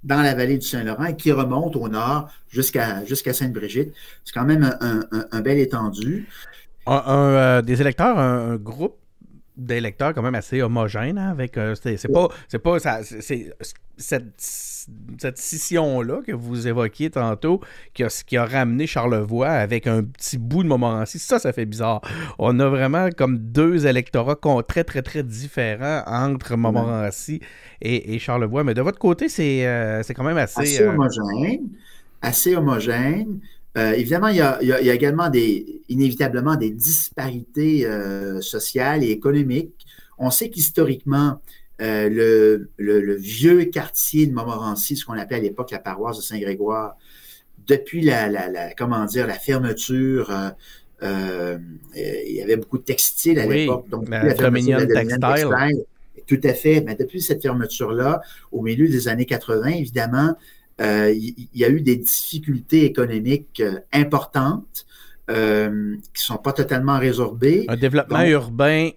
[0.03, 3.93] dans la vallée du Saint-Laurent et qui remonte au nord jusqu'à jusqu'à Sainte-Brigitte.
[4.23, 6.27] C'est quand même un, bel étendu.
[6.87, 8.97] Euh, des électeurs, un, groupe
[9.57, 13.51] d'électeurs quand même assez homogène hein, avec euh, c'est pas c'est pas ça c'est
[13.97, 17.61] cette, scission-là que vous évoquiez tantôt,
[17.93, 21.65] qui a, qui a ramené Charlevoix avec un petit bout de Montmorency, ça, ça fait
[21.65, 22.01] bizarre.
[22.39, 27.41] On a vraiment comme deux électorats très, très, très différents entre Montmorency
[27.81, 28.63] et, Charlevoix.
[28.63, 30.61] Mais de votre côté, c'est euh, quand même assez...
[30.61, 31.69] Assez euh, homogène.
[32.21, 33.39] Assez homogène.
[33.77, 37.87] Euh, évidemment, il y, a, également des, inévitablement des disparités
[38.41, 39.85] sociales et économiques.
[40.17, 41.39] On sait qu'historiquement,
[41.79, 46.97] euh, le, vieux quartier de Montmorency, ce qu'on appelait à l'époque la paroisse de Saint-Grégoire,
[47.67, 50.49] depuis la, comment dire, la fermeture, euh,
[51.03, 51.57] euh,
[51.95, 53.89] il y avait beaucoup de textiles à l'époque.
[53.89, 55.85] Donc, la, Dominion textile.
[56.25, 56.81] Tout à fait.
[56.81, 60.35] Mais depuis cette fermeture-là, au milieu des années 80, évidemment,
[60.79, 63.61] il y, a eu des difficultés économiques
[63.91, 64.85] importantes.
[65.27, 67.65] qui ne sont pas totalement résorbées.
[67.67, 68.89] Un développement urbain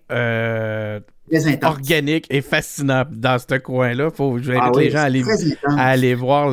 [1.63, 4.11] organique et fascinant dans ce coin-là.
[4.11, 6.51] Faut, je vais ah inviter les gens à aller, voir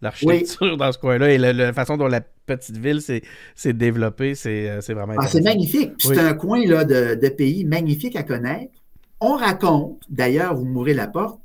[0.00, 4.34] l'architecture dans ce coin-là et la façon dont la petite ville s'est développée.
[4.34, 5.92] C'est euh, vraiment ah, C'est magnifique.
[5.98, 8.72] C'est un coin là, de, pays magnifique à connaître.
[9.20, 11.40] On raconte, d'ailleurs, vous m'ouvrez la porte,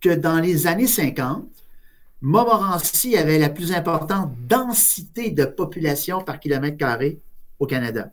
[0.00, 1.46] que dans les années 50,
[2.22, 7.18] Montmorency avait la plus importante densité de population par kilomètre carré
[7.58, 8.12] au Canada.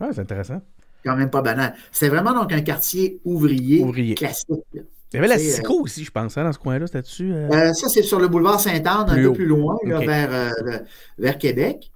[0.00, 0.62] Ah, c'est intéressant
[1.04, 1.74] quand même pas banal.
[1.92, 4.48] C'est vraiment donc un quartier ouvrier, classique.
[4.74, 7.32] Il y avait la SICO euh, aussi, je pense, hein, dans ce coin-là, c'était dessus?
[7.32, 7.48] Euh?
[7.50, 10.52] Euh, ça, c'est sur le boulevard Sainte-Anne, un peu plus loin, vers,
[11.18, 11.90] vers Québec,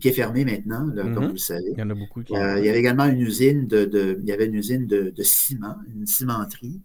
[0.00, 1.26] qui est fermé maintenant, comme mm-hmm.
[1.26, 1.70] vous le savez.
[1.72, 2.32] Il y en a beaucoup qui...
[2.32, 6.06] il y avait également une usine de, il y avait une usine de, ciment, une
[6.06, 6.80] cimenterie,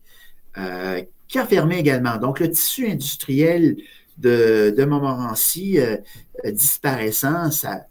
[1.27, 2.17] qui a fermé également.
[2.17, 3.77] Donc, le tissu industriel
[4.17, 5.79] de, de Montmorency
[6.45, 7.88] disparaissant, ça.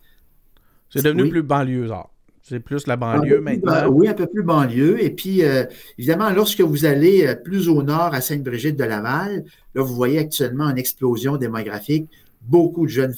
[0.90, 2.12] C'est devenu plus banlieusard.
[2.42, 3.88] C'est plus la banlieue maintenant.
[3.88, 5.02] oui, un peu plus banlieue.
[5.02, 5.64] Et puis, euh,
[5.96, 10.18] évidemment, lorsque vous allez euh, plus au nord à Sainte-Brigitte de Laval, là, vous voyez
[10.18, 12.10] actuellement une explosion démographique,
[12.42, 13.14] beaucoup de jeunes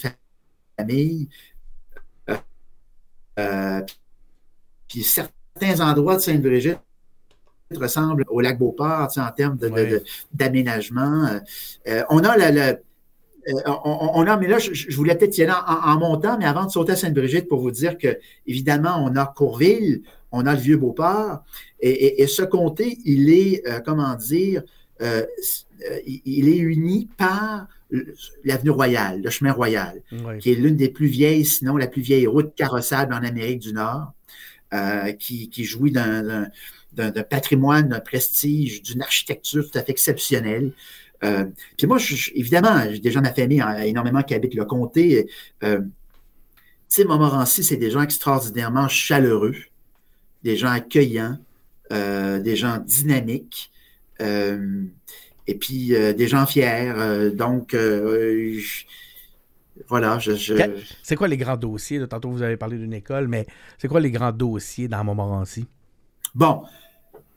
[0.78, 1.28] familles.
[3.40, 3.80] Euh,
[4.86, 6.78] puis certains endroits de Sainte-Brigitte
[7.74, 9.58] ressemblent au lac Beauport en termes
[10.32, 11.40] d'aménagement.
[12.10, 12.76] on a la
[13.48, 13.52] euh,
[13.84, 16.92] on, a, mais là, je, voulais peut-être y aller en, montant, mais avant de sauter
[16.92, 21.44] à Sainte-Brigitte pour vous dire que, évidemment, on a Courville, on a le Vieux-Beauport,
[21.80, 24.62] et, ce comté, il est, euh, comment dire,
[25.02, 25.24] euh,
[26.06, 27.66] il est uni par
[28.44, 30.02] l'avenue Royale, le chemin Royal,
[30.40, 33.74] qui est l'une des plus vieilles, sinon la plus vieille route carrossable en Amérique du
[33.74, 34.14] Nord,
[35.18, 36.48] qui, qui, jouit d'un
[37.22, 40.72] patrimoine, d'un prestige, d'une architecture tout à fait exceptionnelle.
[41.24, 41.98] Euh, puis moi,
[42.34, 45.28] évidemment, j'ai déjà ma famille énormément qui habite le comté.
[45.62, 45.86] Euh, tu
[46.88, 49.56] sais, Montmorency, c'est des gens extraordinairement chaleureux,
[50.42, 51.38] des gens accueillants,
[51.92, 53.70] euh, des gens dynamiques,
[54.20, 56.92] et puis des gens fiers.
[57.34, 57.76] donc,
[59.88, 60.32] voilà, je.
[61.02, 62.06] C'est quoi les grands dossiers?
[62.06, 63.46] Tantôt, vous avez parlé d'une école, mais
[63.78, 65.66] c'est quoi les grands dossiers dans Montmorency?
[66.34, 66.62] Bon,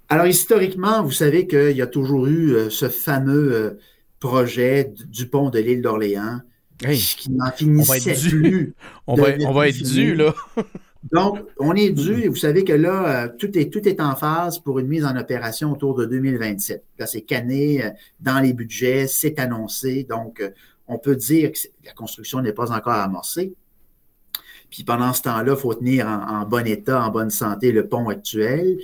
[0.09, 3.79] alors, historiquement, vous savez qu'il y a toujours eu euh, ce fameux euh,
[4.19, 6.39] projet du pont de l'île d'Orléans
[6.79, 8.73] qui n'en finissait plus.
[9.05, 10.33] on, va, on va être dû, là.
[11.11, 14.15] Donc, on est dû et vous savez que là, euh, tout est, tout est en
[14.15, 16.83] phase pour une mise en opération autour de 2027.
[16.99, 20.05] Là, c'est canné dans les budgets, c'est annoncé.
[20.09, 20.41] Donc,
[20.87, 23.53] on peut dire que la construction n'est pas encore amorcée.
[24.69, 28.09] Puis pendant ce temps-là, il faut tenir en, bon état, en bonne santé le pont
[28.09, 28.77] actuel.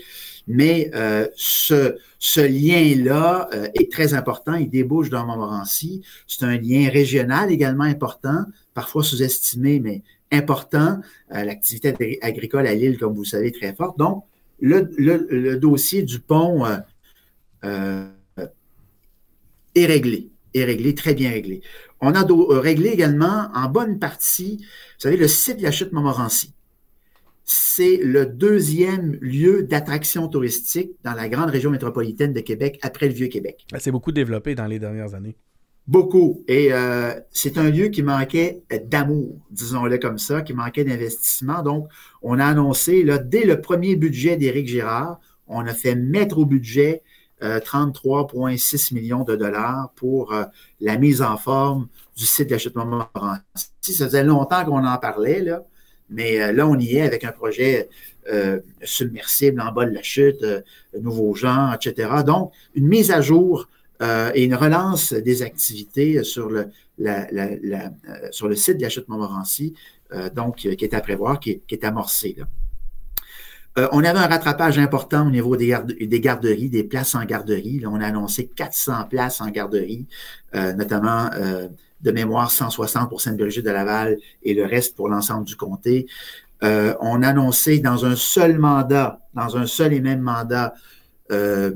[0.48, 4.56] Mais euh, ce, ce lien-là euh, est très important.
[4.56, 6.02] Il débouche dans Montmorency.
[6.28, 11.00] C'est un lien régional également important, parfois sous-estimé, mais important.
[11.34, 13.98] Euh, l'activité agricole à l'île, comme vous savez, est très forte.
[13.98, 14.26] Donc,
[14.60, 16.66] le, le, dossier du pont
[19.76, 21.62] est réglé, est réglé, très bien réglé.
[22.00, 22.26] On a
[22.60, 26.54] réglé également en bonne partie, vous savez, le site de la chute Montmorency
[27.46, 33.14] c'est le deuxième lieu d'attraction touristique dans la grande région métropolitaine de Québec après le
[33.14, 33.66] Vieux-Québec.
[33.80, 35.36] C'est beaucoup développé dans les dernières années.
[35.86, 36.44] Beaucoup.
[36.48, 41.62] Et euh, c'est un lieu qui manquait d'amour, disons-le comme ça, qui manquait d'investissement.
[41.62, 41.90] Donc,
[42.22, 46.46] on a annoncé, là, dès le premier budget d'Éric Girard, on a fait mettre au
[46.46, 47.04] budget
[47.42, 50.46] 33,6 euh, millions de dollars pour euh,
[50.80, 53.44] la mise en forme du site d'achètement Montmorency.
[53.82, 55.64] Ça faisait longtemps qu'on en parlait, là.
[56.10, 57.90] Mais euh, là, on y est avec un projet
[58.32, 60.62] euh, submersible en bas de la chute, euh,
[61.00, 62.10] nouveaux gens, etc.
[62.26, 63.68] Donc, une mise à jour
[64.36, 66.68] et une relance des activités sur le,
[68.32, 69.76] sur le site de la chute Montmorency,
[70.36, 72.36] donc qui est à prévoir, qui est, amorcé.
[73.78, 77.82] on avait un rattrapage important au niveau des, des garderies, des places en garderie.
[77.86, 80.06] on a annoncé 400 places en garderie,
[80.54, 81.30] notamment
[82.04, 86.06] de mémoire 160 pour Sainte-Brigitte de Laval et le reste pour l'ensemble du comté.
[86.64, 90.74] Euh, on a annoncé dans un seul mandat, dans un seul et même mandat,
[91.32, 91.72] euh,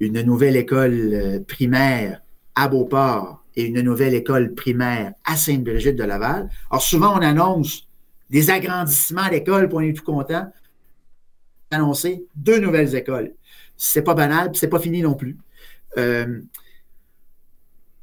[0.00, 2.20] une nouvelle école euh, primaire
[2.54, 6.48] à Beauport et une nouvelle école primaire à Sainte-Brigitte de Laval.
[6.70, 7.88] Alors souvent, on annonce
[8.30, 10.52] des agrandissements d'écoles, pour on est tout content.
[11.70, 13.32] Annoncer deux nouvelles écoles.
[13.76, 15.36] C'est pas banal, c'est pas fini non plus.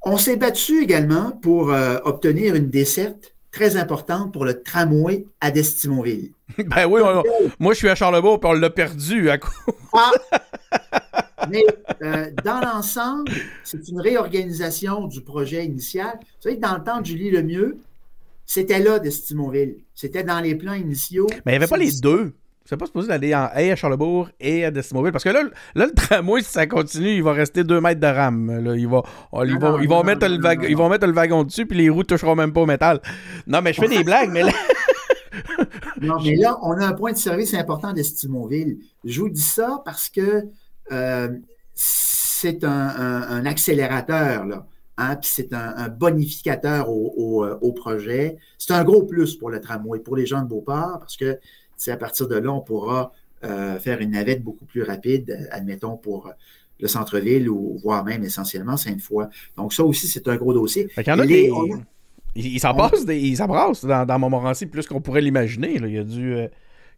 [0.07, 5.49] On s'est battu également pour euh, obtenir une desserte très importante pour le tramway à
[5.49, 6.31] Destimonville.
[6.59, 7.01] ben oui,
[7.59, 9.71] moi je suis à Charlebourg et on l'a perdu à coup.
[9.93, 10.11] ah,
[11.49, 11.63] mais
[12.03, 13.31] euh, dans l'ensemble,
[13.63, 16.19] c'est une réorganisation du projet initial.
[16.21, 17.79] Vous savez, dans le temps de Julie Lemieux,
[18.45, 19.77] c'était là Destimonville.
[19.95, 21.27] C'était dans les plans initiaux.
[21.47, 22.35] Mais il n'y avait pas les deux.
[22.67, 25.11] C'est pas supposé d'aller en à Charlebourg et à Destimobile.
[25.11, 25.43] Parce que là,
[25.75, 28.59] là, le tramway, si ça continue, il va rester deux mètres de rame.
[28.59, 28.75] Là.
[28.75, 29.03] Ils, vont,
[29.43, 31.89] ils, vont, ils, vont mettre le wagon, ils vont mettre le wagon dessus, puis les
[31.89, 33.01] roues ne toucheront même pas au métal.
[33.45, 34.51] Non, mais je fais des blagues, mais là.
[36.01, 38.79] non, mais là, on a un point de service important d'Estimonville.
[39.03, 40.45] Je vous dis ça parce que
[40.91, 41.29] euh,
[41.75, 44.65] c'est un, accélérateur, là.
[44.97, 48.37] Hein, puis c'est un, bonificateur au, euh, au projet.
[48.57, 51.37] C'est un gros plus pour le tramway, pour les gens de Beauport, parce que
[51.87, 53.11] à partir de là, on pourra
[53.43, 56.31] euh, faire une navette beaucoup plus rapide, admettons, pour
[56.79, 59.27] le centre-ville ou voire même essentiellement Sainte-Foy.
[59.57, 60.87] Donc, ça aussi, c'est un gros dossier.
[60.97, 61.51] Il y en a des...
[62.37, 65.75] Il, s'en dans, dans Montmorency plus qu'on pourrait l'imaginer.
[65.75, 66.33] Il y a du.
[66.33, 66.47] Euh,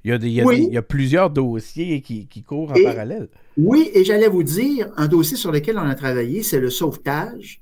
[0.03, 3.27] il, y a des, il, y a plusieurs dossiers qui, qui courent en parallèle.
[3.55, 7.61] Oui, et j'allais vous dire, un dossier sur lequel on a travaillé, c'est le sauvetage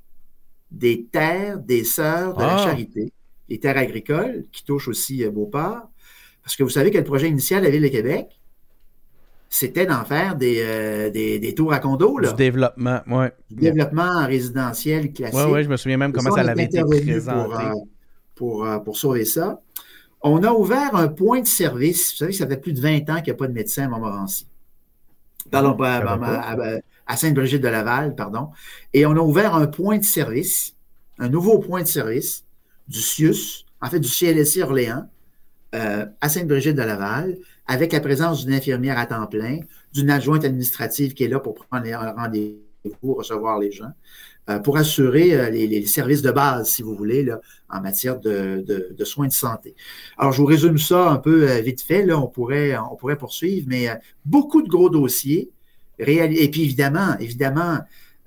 [0.70, 2.64] des terres des sœurs de la ah.
[2.64, 3.12] charité,
[3.48, 5.90] les terres agricoles, qui touchent aussi euh, Beauport.
[6.46, 8.38] Parce que vous savez que le projet initial de la Ville de Québec,
[9.48, 12.18] c'était d'en faire des, euh, des, tours à condos.
[12.20, 12.30] Là.
[12.30, 13.26] Du développement, oui.
[13.50, 15.40] Du développement résidentiel classique.
[15.44, 17.32] Oui, oui, je me souviens même comment ça, l'avait été présenté.
[17.34, 17.72] Pour, euh,
[18.36, 19.60] pour, euh, pour, sauver ça.
[20.22, 22.12] On a ouvert un point de service.
[22.12, 23.88] Vous savez ça fait plus de 20 ans qu'il n'y a pas de médecin à
[23.88, 24.46] Montmorency.
[25.50, 26.56] Pardon, à,
[27.08, 28.50] à Sainte-Brigitte de Laval, pardon.
[28.94, 30.76] Et on a ouvert un point de service,
[31.18, 32.44] un nouveau point de service
[32.86, 35.08] du CIUS, en fait du CLSC Orléans,
[35.76, 37.36] euh, à Sainte-Brigitte de Laval,
[37.66, 39.58] avec la présence d'une infirmière à temps plein,
[39.92, 43.90] d'une adjointe administrative qui est là pour prendre les rendez-vous, recevoir les gens,
[44.48, 47.30] euh, pour assurer euh, les, services de base, si vous voulez,
[47.68, 48.64] en matière de,
[49.04, 49.74] soins de santé.
[50.16, 52.06] Alors, je vous résume ça un peu vite fait.
[52.06, 53.88] Là, on pourrait, on pourrait poursuivre, mais
[54.24, 55.50] beaucoup de gros dossiers.
[55.98, 57.80] Et puis, évidemment, évidemment,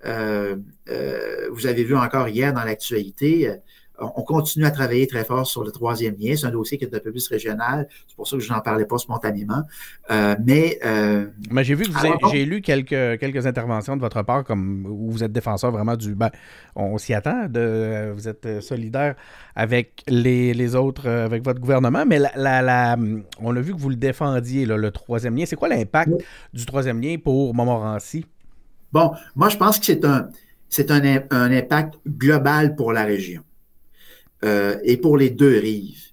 [0.03, 3.55] vous avez vu encore hier dans l'actualité,
[4.01, 6.35] on continue à travailler très fort sur le troisième lien.
[6.35, 7.87] C'est un dossier qui est un peu plus régional.
[8.07, 9.63] C'est pour ça que je n'en parlais pas spontanément.
[10.11, 14.21] Euh, mais, euh, mais j'ai vu que vous j'ai lu quelques, quelques interventions de votre
[14.23, 16.15] part comme où vous êtes défenseur vraiment du.
[16.15, 16.29] Ben,
[16.75, 17.47] on s'y attend.
[17.47, 19.15] De, vous êtes solidaire
[19.55, 22.05] avec les, autres, euh, avec votre gouvernement.
[22.05, 22.97] Mais la,
[23.39, 25.45] on a vu que vous le défendiez, le troisième lien.
[25.45, 26.11] C'est quoi l'impact
[26.53, 28.25] du troisième lien pour Montmorency?
[28.91, 30.29] Bon, moi, je pense que c'est un,
[30.67, 33.43] c'est un, un impact global pour la région.
[34.45, 36.09] Euh, et pour les deux rives.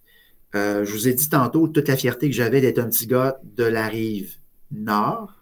[0.57, 3.39] Euh, je vous ai dit tantôt toute la fierté que j'avais d'être un petit gars
[3.57, 4.37] de la rive
[4.71, 5.35] nord.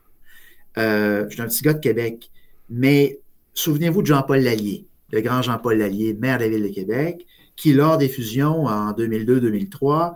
[0.76, 2.30] Euh, je suis un petit gars de Québec.
[2.68, 3.20] Mais
[3.52, 4.86] souvenez-vous de Jean-Paul Lallier.
[5.12, 8.90] le grand Jean-Paul Lallier, maire de la Ville de Québec, qui, lors des fusions en
[8.92, 10.14] 2002-2003,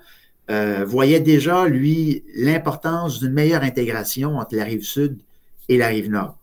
[0.51, 5.19] euh, voyait déjà, lui, l'importance d'une meilleure intégration entre la rive sud
[5.69, 6.37] et la rive nord.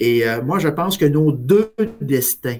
[0.00, 2.56] Et moi, je pense que nos deux destins,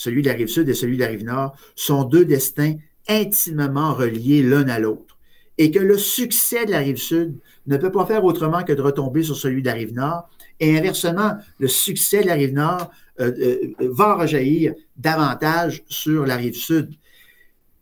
[0.00, 3.92] celui de la rive sud et celui de la rive nord, sont deux destins intimement
[3.92, 5.18] reliés l'un à l'autre.
[5.58, 8.80] Et que le succès de la rive sud ne peut pas faire autrement que de
[8.80, 10.30] retomber sur celui de la rive nord.
[10.58, 16.36] Et inversement, le succès de la rive nord euh, euh, va rejaillir davantage sur la
[16.36, 16.94] rive sud.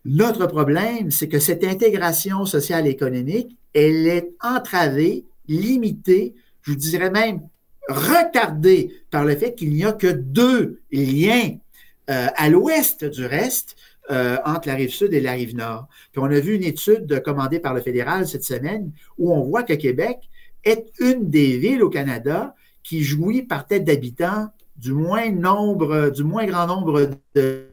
[0.04, 7.10] Notre problème, c'est que cette intégration sociale et économique, elle est entravée, limitée, je dirais
[7.10, 7.42] même
[7.88, 11.58] retardée par le fait qu'il n'y a que deux liens
[12.08, 13.76] euh, à l'ouest du reste
[14.10, 15.86] entre la rive sud et la rive nord.
[16.12, 19.64] Puis on a vu une étude commandée par le fédéral cette semaine où on voit
[19.64, 20.30] que Québec
[20.64, 26.24] est une des villes au Canada qui jouit par tête d'habitant du moins nombre, du
[26.24, 27.66] moins grand nombre de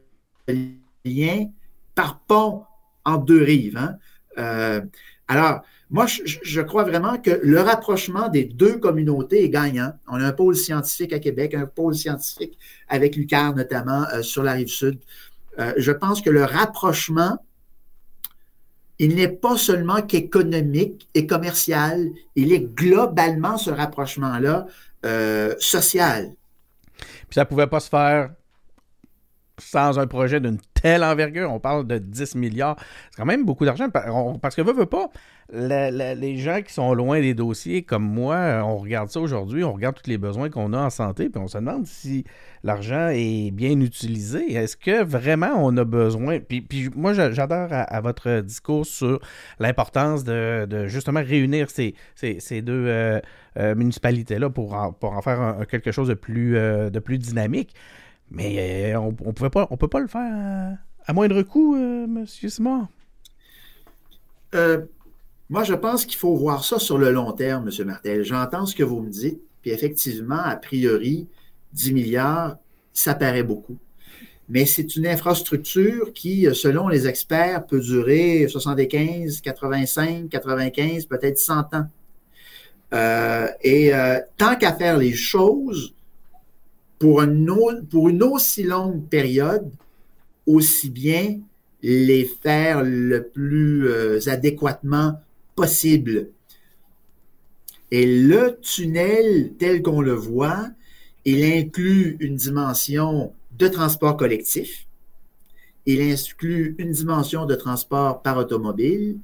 [1.06, 1.48] liens
[1.94, 2.64] par pont
[3.06, 3.78] en deux rives.
[3.78, 3.96] Hein.
[4.38, 4.82] Euh,
[5.28, 9.94] alors, moi, je, crois vraiment que le rapprochement des deux communautés est gagnant.
[10.08, 12.58] On a un pôle scientifique à Québec, un pôle scientifique
[12.90, 15.00] avec l'UQAR notamment euh, sur la rive sud.
[15.60, 17.38] Euh, je pense que le rapprochement,
[18.98, 24.68] il n'est pas seulement qu'économique et commercial, il est globalement ce rapprochement-là
[25.60, 26.34] social.
[26.98, 28.32] Puis ça pouvait pas se faire
[29.58, 31.52] sans un projet d'une telle envergure.
[31.52, 32.76] On parle de 10 milliards.
[33.12, 35.10] C'est quand même beaucoup d'argent parce que veut, veut pas.
[35.52, 39.96] les gens qui sont loin des dossiers comme moi, on regarde ça aujourd'hui, on regarde
[39.96, 42.24] tous les besoins qu'on a en santé, puis on se demande si
[42.64, 44.54] l'argent est bien utilisé.
[44.54, 46.40] Est-ce que vraiment on a besoin?
[46.40, 49.20] Puis, moi, j'adore à, votre discours sur
[49.60, 51.94] l'importance de, justement réunir ces,
[52.62, 53.20] deux euh,
[53.58, 57.74] euh, municipalités-là pour en, faire quelque chose euh, de plus dynamique.
[58.32, 62.08] Mais euh, on ne pouvait pas, on peut pas le faire à, moindre coût, euh,
[62.08, 62.88] Monsieur Simon.
[64.56, 64.82] Euh,
[65.50, 67.86] moi, je pense qu'il faut voir ça sur le long terme, M.
[67.86, 68.24] Martel.
[68.24, 71.28] J'entends ce que vous me dites, puis effectivement, a priori,
[71.74, 72.58] 10 milliards,
[72.94, 73.78] ça paraît beaucoup.
[74.48, 81.74] Mais c'est une infrastructure qui, selon les experts, peut durer 75, 85, 95, peut-être 100
[81.74, 81.88] ans.
[83.64, 83.92] et
[84.38, 85.95] tant qu'à faire les choses,
[87.00, 89.70] pour, une aussi longue période,
[90.46, 91.40] aussi bien
[91.82, 95.20] les faire le plus euh, adéquatement
[95.56, 96.30] possible.
[97.92, 100.70] Et le tunnel, tel qu'on le voit,
[101.26, 104.88] il inclut une dimension de transport collectif,
[105.86, 109.18] il inclut une dimension de transport par automobile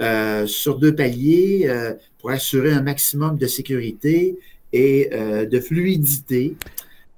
[0.00, 4.38] euh, sur deux paliers euh, pour assurer un maximum de sécurité
[4.74, 6.56] et de fluidité.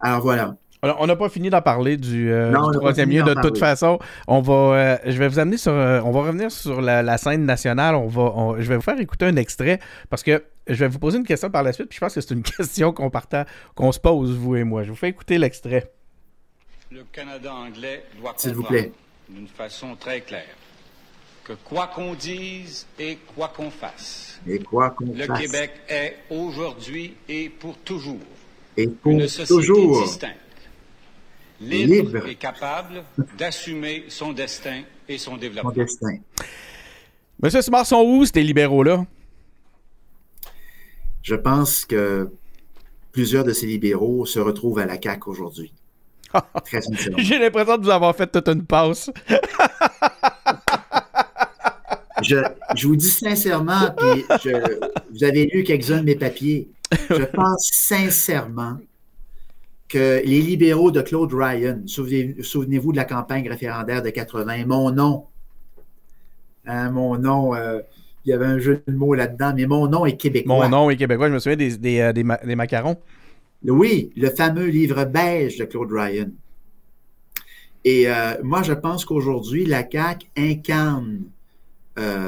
[0.04, 0.54] Alors voilà.
[0.82, 3.24] Alors, on n'a pas fini d'en parler du, euh, troisième lien.
[3.24, 6.52] De toute façon, on va, euh, je vais vous amener sur, euh, on va revenir
[6.52, 7.94] sur la, scène nationale.
[7.94, 11.16] On va, je vais vous faire écouter un extrait parce que je vais vous poser
[11.16, 11.88] une question par la suite.
[11.88, 13.10] Puis je pense que c'est une question qu'on
[13.74, 14.82] qu'on se pose vous et moi.
[14.82, 15.90] Je vous fais écouter l'extrait.
[16.92, 18.90] Le Canada anglais doit comprendre
[19.30, 20.54] d'une façon très claire
[21.44, 27.14] que quoi qu'on dise et quoi qu'on fasse, et quoi qu'on le Québec est aujourd'hui
[27.28, 28.18] et pour toujours
[28.76, 30.36] et pour une toujours distincte,
[31.60, 33.04] libre, et capable
[33.38, 35.70] d'assumer son destin et son développement.
[35.70, 36.16] Son destin.
[37.42, 39.04] Monsieur Smart, sont où ces libéraux-là?
[41.22, 42.30] Je pense que
[43.12, 45.72] plusieurs de ces libéraux se retrouvent à la CAQ aujourd'hui.
[47.18, 49.10] J'ai l'impression de vous avoir fait toute une passe.
[52.22, 52.36] je,
[52.74, 54.24] je, vous dis sincèrement, puis
[55.12, 56.68] vous avez lu quelques-uns de mes papiers.
[57.10, 58.78] Je pense sincèrement
[59.88, 65.26] que les libéraux de Claude Ryan, souvenez-vous de la campagne référendaire de 80, mon nom,
[66.66, 67.80] hein, mon nom, euh,
[68.24, 70.64] il y avait un jeu de mots là-dedans, mais mon nom est québécois.
[70.64, 72.96] Mon nom est québécois, je me souviens des, euh, des, macarons.
[73.66, 76.30] Oui, le fameux livre beige de Claude Ryan.
[77.84, 81.20] Et euh, moi, je pense qu'aujourd'hui, la CAQ incarne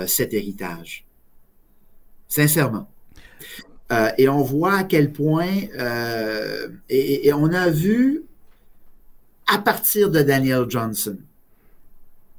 [0.07, 1.05] cet héritage.
[2.29, 2.89] Sincèrement.
[3.93, 8.25] Euh, et on voit à quel point, euh, et, on a vu
[9.47, 11.17] à partir de Daniel Johnson,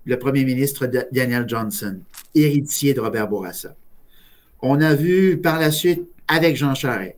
[0.05, 1.99] le premier ministre Daniel Johnson,
[2.35, 3.75] héritier de Robert Bourassa.
[4.61, 7.15] On a vu par la suite avec Jean Charest.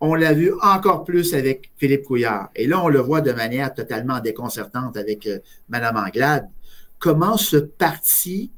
[0.00, 2.50] On l'a vu encore plus avec Philippe Couillard.
[2.54, 5.38] Et là, on le voit de manière totalement déconcertante avec euh,
[5.70, 6.48] Mme Anglade.
[6.98, 8.50] Comment ce parti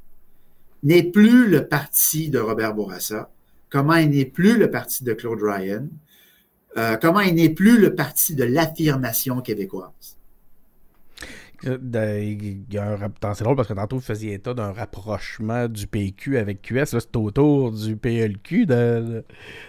[0.83, 3.31] n'est plus le parti de Robert Bourassa,
[3.71, 5.87] comment il n'est plus le parti de Claude Ryan,
[6.77, 10.17] euh, comment il n'est plus le parti de l'affirmation québécoise?
[11.65, 11.79] Un,
[13.35, 16.85] c'est drôle parce que tantôt, vous faisiez état d'un rapprochement du PQ avec QS.
[16.85, 19.25] C'est autour du PLQ de,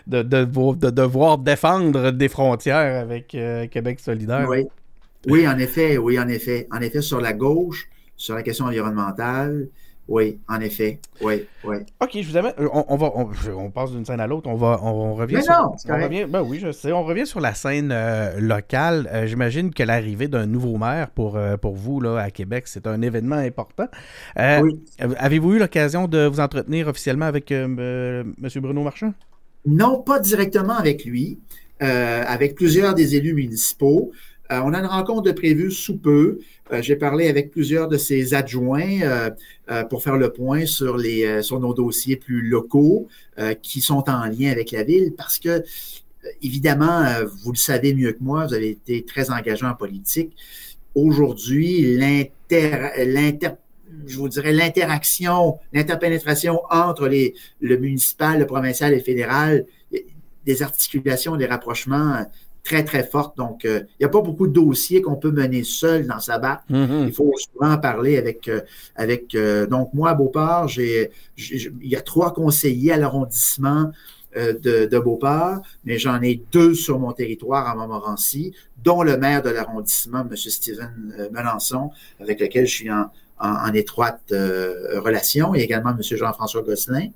[0.06, 3.28] de, de, devoir défendre des frontières avec
[3.72, 4.48] Québec solidaire.
[4.50, 4.66] Oui.
[5.28, 5.98] oui, en effet.
[5.98, 6.68] Oui, en effet.
[6.72, 7.88] En effet, sur la gauche,
[8.18, 9.70] sur la question environnementale,
[10.08, 10.99] oui, en effet.
[11.22, 11.78] Oui, oui.
[12.01, 12.53] OK, je vous amène.
[12.60, 14.47] Euh, on, va, on, passe d'une scène à l'autre.
[14.49, 15.36] On va, on, revient.
[15.36, 16.93] Mais sur, non, on revient, ben oui, je sais.
[16.93, 19.10] On revient sur la scène euh, locale.
[19.12, 23.01] Euh, j'imagine que l'arrivée d'un nouveau maire pour, pour vous là à Québec, c'est un
[23.01, 23.88] événement important.
[24.38, 24.80] oui.
[24.99, 28.34] Avez-vous eu l'occasion de vous entretenir officiellement avec M.
[28.58, 29.14] Bruno Marchand?
[29.66, 31.39] Non, pas directement avec lui.
[31.80, 34.12] avec plusieurs des élus municipaux.
[34.52, 36.39] Euh, on a une rencontre de prévue sous peu.
[36.72, 41.74] Euh, j'ai parlé avec plusieurs de ses adjoints euh, pour faire le point sur, nos
[41.74, 43.08] dossiers plus locaux
[43.62, 45.64] qui sont en lien avec la ville parce que,
[46.41, 47.04] évidemment,
[47.43, 50.36] vous le savez mieux que moi, vous avez été très engagé en politique.
[50.95, 53.52] Aujourd'hui, l'inter,
[54.08, 59.66] je vous dirais l'interaction, l'interpénétration entre les, le municipal, le provincial et le fédéral,
[60.45, 62.26] des articulations, des rapprochements
[62.68, 63.38] très, très forte.
[63.38, 66.38] Donc, euh, il n'y a pas beaucoup de dossiers qu'on peut mener seul dans sa
[66.38, 66.70] barque.
[66.70, 67.07] Mm-hmm.
[67.07, 68.47] Il faut souvent parler avec.
[68.47, 68.61] Euh,
[68.95, 73.91] avec euh, donc, moi, à Beauport, j'ai, il y a trois conseillers à l'arrondissement
[74.36, 78.53] de, de, Beauport, mais j'en ai deux sur mon territoire à Montmorency,
[78.84, 80.36] dont le maire de l'arrondissement, M.
[80.36, 81.89] Steven Melançon,
[82.20, 83.09] avec lequel je suis en,
[83.40, 86.02] en, étroite euh, relation, et également M.
[86.02, 87.08] Jean-François Gosselin.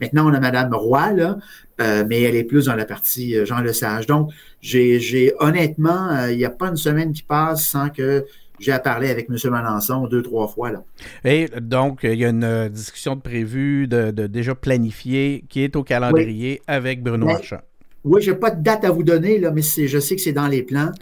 [0.00, 1.38] Maintenant, on a Mme Roy, là,
[1.80, 4.06] euh, mais elle est plus dans la partie euh, Jean Lesage.
[4.06, 8.26] Donc, j'ai honnêtement, il n'y a pas une semaine qui passe sans que
[8.58, 9.36] j'ai à parler avec M.
[9.50, 10.70] Melançon deux, trois fois.
[10.70, 10.82] Là.
[11.24, 15.82] Et donc, il y a une discussion de prévue, de, déjà planifiée, qui est au
[15.82, 17.60] calendrier avec Bruno Marchand.
[18.04, 20.32] Oui, je n'ai pas de date à vous donner, là, mais je sais que c'est
[20.32, 20.92] dans les plans.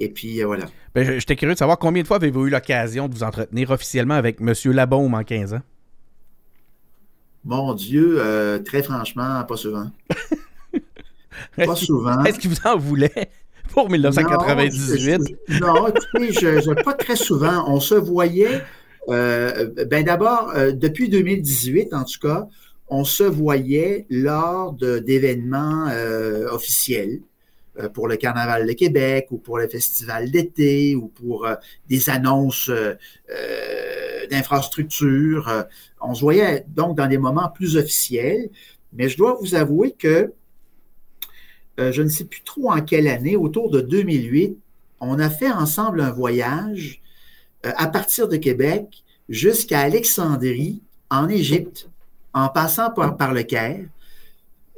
[0.00, 0.66] Et puis, voilà.
[0.94, 4.14] Ben, J'étais curieux de savoir combien de fois avez-vous eu l'occasion de vous entretenir officiellement
[4.14, 4.54] avec M.
[4.72, 5.62] Labaume en 15 ans?
[7.44, 9.90] Mon Dieu, euh, très franchement, pas souvent.
[11.56, 12.22] pas souvent.
[12.24, 13.30] Est-ce qu'il vous en voulait
[13.72, 15.20] pour 1998?
[15.60, 17.64] Non, écoutez, je, pas très souvent.
[17.66, 18.62] On se voyait,
[19.08, 22.46] euh, ben d'abord, euh, depuis 2018 en tout cas,
[22.88, 25.88] on se voyait lors d'événements
[26.50, 27.20] officiels.
[27.80, 31.54] Euh, pour le Carnaval de Québec ou pour le Festival d'été ou pour euh,
[31.88, 32.94] des annonces euh,
[34.30, 35.66] d'infrastructures.
[36.00, 38.50] on se voyait donc dans des moments plus officiels,
[38.92, 40.32] mais je dois vous avouer que
[41.78, 44.58] je ne sais plus trop en quelle année, autour de 2008,
[45.00, 47.00] on a fait ensemble un voyage
[47.62, 51.88] à partir de Québec jusqu'à Alexandrie, en Égypte,
[52.34, 53.84] en passant par, par le Caire.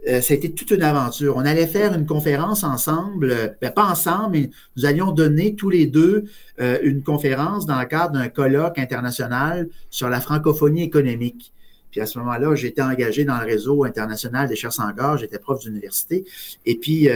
[0.08, 1.36] Euh, ça a été toute une aventure.
[1.36, 5.68] On allait faire une conférence ensemble, euh, ben, pas ensemble, mais nous allions donner tous
[5.68, 6.24] les deux
[6.60, 11.52] euh, une conférence dans le cadre d'un colloque international sur la francophonie économique.
[11.90, 15.38] Puis à ce moment-là, j'étais engagé dans le réseau international des chercheurs en gare, j'étais
[15.38, 16.24] prof d'université.
[16.64, 17.08] Et puis,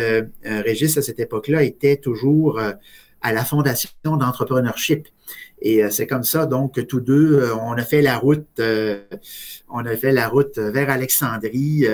[0.43, 2.61] Régis, à cette époque-là, était toujours
[3.23, 5.07] à la Fondation d'entrepreneurship.
[5.63, 8.61] Et c'est comme ça, donc, que tous deux, on a fait la route,
[9.77, 11.85] on a fait la route vers Alexandrie,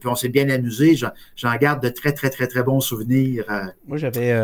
[0.00, 0.96] puis on s'est bien amusé.
[0.96, 3.44] J'en garde de très, très, très, très bons souvenirs.
[3.86, 4.34] Moi, j'avais,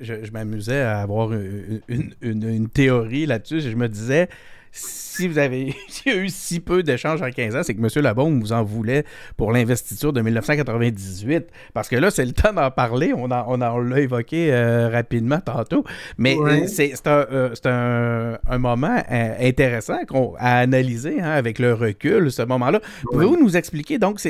[0.00, 3.62] je, m'amusais à avoir une, une théorie là-dessus.
[3.62, 4.28] Je me disais,
[4.76, 5.74] si vous avez
[6.06, 8.02] a eu si peu d'échanges en 15 ans, c'est que M.
[8.02, 9.04] Labaume vous en voulait
[9.36, 11.46] pour l'investiture de 1998.
[11.72, 13.12] Parce que là, c'est le temps d'en parler.
[13.14, 15.84] On, on, l'a évoqué euh, rapidement tantôt.
[16.18, 19.98] Mais euh, c'est un, un, moment euh, intéressant
[20.38, 22.80] à analyser hein, avec le recul, ce moment-là.
[23.10, 23.98] Pouvez-vous nous expliquer?
[23.98, 24.20] Donc,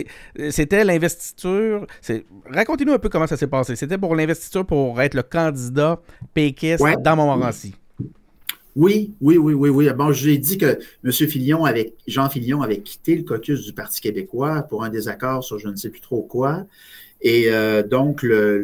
[0.51, 1.87] c'était l'investiture.
[2.51, 3.77] Racontez-nous un peu comment ça s'est passé.
[3.77, 6.01] C'était pour l'investiture pour être le candidat
[6.33, 7.75] péquiste dans Montmorency.
[8.77, 9.89] Oui, oui, oui, oui, oui.
[9.97, 11.11] Bon, j'ai dit que M.
[11.11, 15.59] Filion avait, Jean Filion avait quitté le caucus du Parti québécois pour un désaccord sur
[15.59, 16.67] je ne sais plus trop quoi.
[17.23, 18.59] Et euh, donc, le,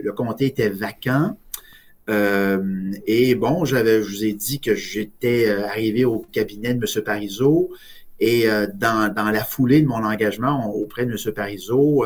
[0.00, 1.38] le, comté était vacant.
[2.10, 6.84] Euh, et bon, j'avais, je vous ai dit que j'étais euh, arrivé au cabinet de
[6.84, 7.04] M.
[7.04, 7.70] Parizeau.
[8.20, 11.32] Et dans, dans la foulée de mon engagement auprès de M.
[11.32, 12.04] Parizeau,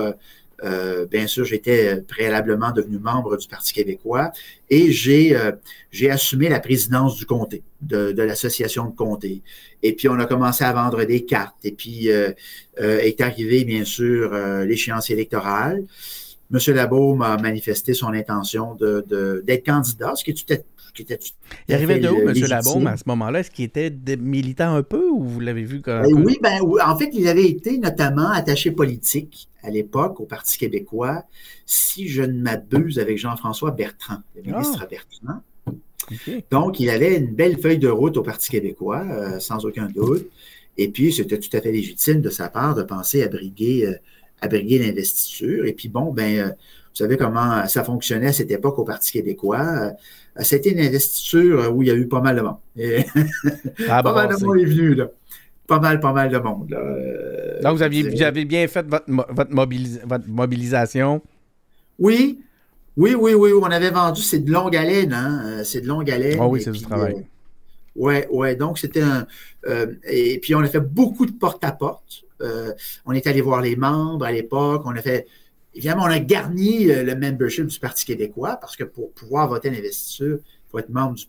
[0.64, 4.32] euh, bien sûr, j'étais préalablement devenu membre du Parti québécois
[4.70, 5.52] et j'ai euh,
[5.90, 9.42] j'ai assumé la présidence du comté, de, de l'association de comté.
[9.82, 11.64] Et puis, on a commencé à vendre des cartes.
[11.64, 12.32] Et puis, euh,
[12.78, 14.32] est arrivé, bien sûr,
[14.64, 15.84] l'échéance électorale.
[16.52, 16.74] M.
[16.74, 20.56] Labaume a manifesté son intention d'être de, d'être candidat, ce qui est tout à
[21.68, 22.34] il arrivait de où, M.
[22.48, 23.40] Labaume, à ce moment-là?
[23.40, 26.02] Est-ce qu'il était militant un peu ou vous l'avez vu comme.
[26.02, 30.58] Ben oui, ben, en fait, il avait été notamment attaché politique à l'époque au Parti
[30.58, 31.24] québécois,
[31.66, 34.86] si je ne m'abuse, avec Jean-François Bertrand, le ministre ah.
[34.86, 35.42] Bertrand.
[36.50, 40.28] Donc, il avait une belle feuille de route au Parti québécois, euh, sans aucun doute.
[40.76, 43.94] Et puis, c'était tout à fait légitime de sa part de penser à briguer, euh,
[44.40, 45.66] à briguer l'investiture.
[45.66, 49.12] Et puis, bon, ben, euh, vous savez comment ça fonctionnait à cette époque au Parti
[49.12, 49.92] québécois.
[50.40, 52.58] C'était une investiture où il y a eu pas mal de monde.
[53.88, 55.10] Ah pas mal de monde est venu, là.
[55.72, 56.76] Pas mal, pas mal de monde.
[57.62, 61.22] Donc, vous aviez, bien fait votre, votre mobilisation?
[61.98, 62.40] Oui,
[62.98, 65.42] oui, oui, oui, on avait vendu, c'est de longue haleine, hein?
[65.46, 66.36] Euh, c'est de longue haleine.
[66.38, 67.14] Ah oui, c'est du travail.
[67.14, 67.24] Oui,
[67.96, 68.54] ouais, ouais.
[68.54, 69.26] Donc, c'était un.
[69.66, 72.24] Euh, et puis, on a fait beaucoup de porte-à-porte.
[72.42, 72.74] Euh,
[73.06, 74.82] on est allé voir les membres à l'époque.
[74.84, 75.26] On a fait.
[75.74, 80.38] Évidemment, on a garni le membership du Parti québécois parce que pour pouvoir voter l'investiture,
[80.42, 81.24] il faut être membre du.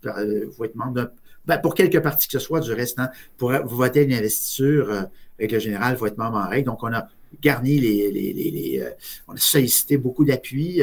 [0.51, 1.11] faut être membre d'un.
[1.45, 5.59] Ben, pour quelque parti que ce soit du restant, pour voter une investiture avec le
[5.59, 6.67] général, faut être membre en règle.
[6.67, 7.07] Donc, on a
[7.41, 8.11] garni les.
[8.11, 8.83] les, les,
[9.27, 10.81] on a sollicité beaucoup d'appui.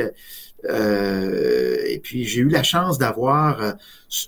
[0.68, 3.72] Euh, et puis j'ai eu la chance d'avoir, euh,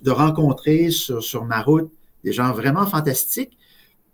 [0.03, 1.93] de rencontrer sur, sur, ma route
[2.25, 3.59] des gens vraiment fantastiques,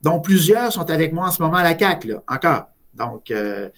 [0.02, 2.68] dont plusieurs sont avec moi en ce moment à la CAC, là, encore.
[2.94, 3.68] Donc, euh,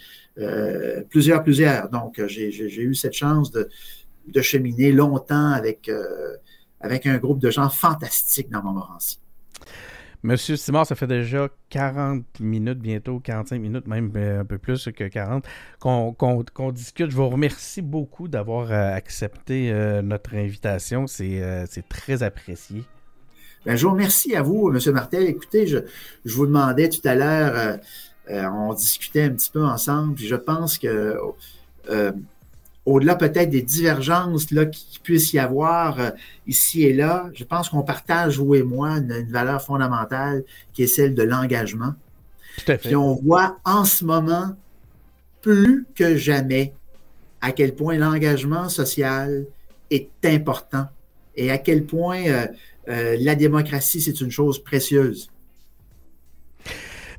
[1.11, 1.91] plusieurs, plusieurs.
[1.91, 3.69] Donc, j'ai eu cette chance de,
[4.29, 5.91] de cheminer longtemps avec,
[6.81, 9.19] avec un groupe de gens fantastiques dans Montmorency.
[10.23, 14.91] Monsieur Simard, ça fait déjà 40 minutes, bientôt 45 minutes, même euh, un peu plus
[14.95, 15.47] que 40,
[15.79, 17.11] qu'on discute.
[17.11, 21.07] Je vous remercie beaucoup d'avoir euh, accepté euh, notre invitation.
[21.07, 22.85] C'est très apprécié.
[23.65, 24.93] Ben, je vous remercie à vous, M.
[24.93, 25.23] Martel.
[25.25, 25.79] Écoutez, je,
[26.27, 27.79] je vous demandais tout à l'heure,
[28.29, 31.19] on discutait un petit peu ensemble, puis je pense que
[32.91, 36.11] au-delà peut-être des divergences là, qui, puisse y avoir euh,
[36.47, 40.87] ici et là, je pense qu'on partage, vous et moi, une, valeur fondamentale qui est
[40.87, 41.95] celle de l'engagement.
[42.59, 42.89] Tout à fait.
[42.89, 44.57] Puis on voit en ce moment,
[45.41, 46.75] plus que jamais,
[47.41, 49.47] à quel point l'engagement social
[49.91, 50.87] est important
[51.37, 52.47] et à quel point euh,
[52.89, 55.31] euh, la démocratie, c'est une chose précieuse.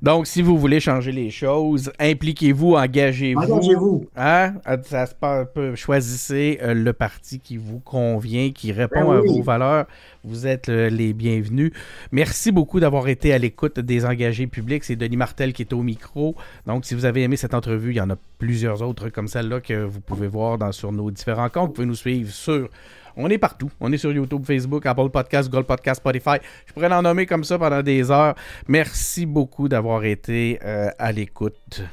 [0.01, 3.39] Donc, si vous voulez changer les choses, impliquez-vous, engagez-vous.
[3.39, 4.05] Engagez-vous.
[4.15, 4.55] Hein?
[4.83, 9.85] Ça se choisissez euh, le parti qui vous convient, qui répond ben à vos valeurs.
[10.23, 11.71] Vous êtes euh, les bienvenus.
[12.11, 14.83] Merci beaucoup d'avoir été à l'écoute des engagés publics.
[14.83, 16.35] C'est Denis Martel qui est au micro.
[16.65, 19.61] Donc, si vous avez aimé cette entrevue, il y en a plusieurs autres comme celle-là
[19.61, 21.67] que vous pouvez voir dans, sur nos différents comptes.
[21.67, 22.69] Vous pouvez nous suivre sur
[23.15, 23.71] on est partout.
[23.79, 26.37] On est sur YouTube, Facebook, Apple Podcast, Google Podcast, Spotify.
[26.65, 28.35] Je pourrais l'en nommer comme ça pendant des heures.
[28.67, 31.83] Merci beaucoup d'avoir été euh, à l'écoute.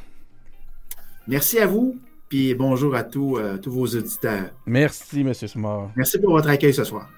[1.27, 1.97] Merci à vous.
[2.29, 4.51] Puis bonjour à tous, euh, tous vos auditeurs.
[4.67, 5.33] Merci, M.
[5.33, 5.91] Smart.
[5.97, 7.09] Merci pour votre accueil ce soir.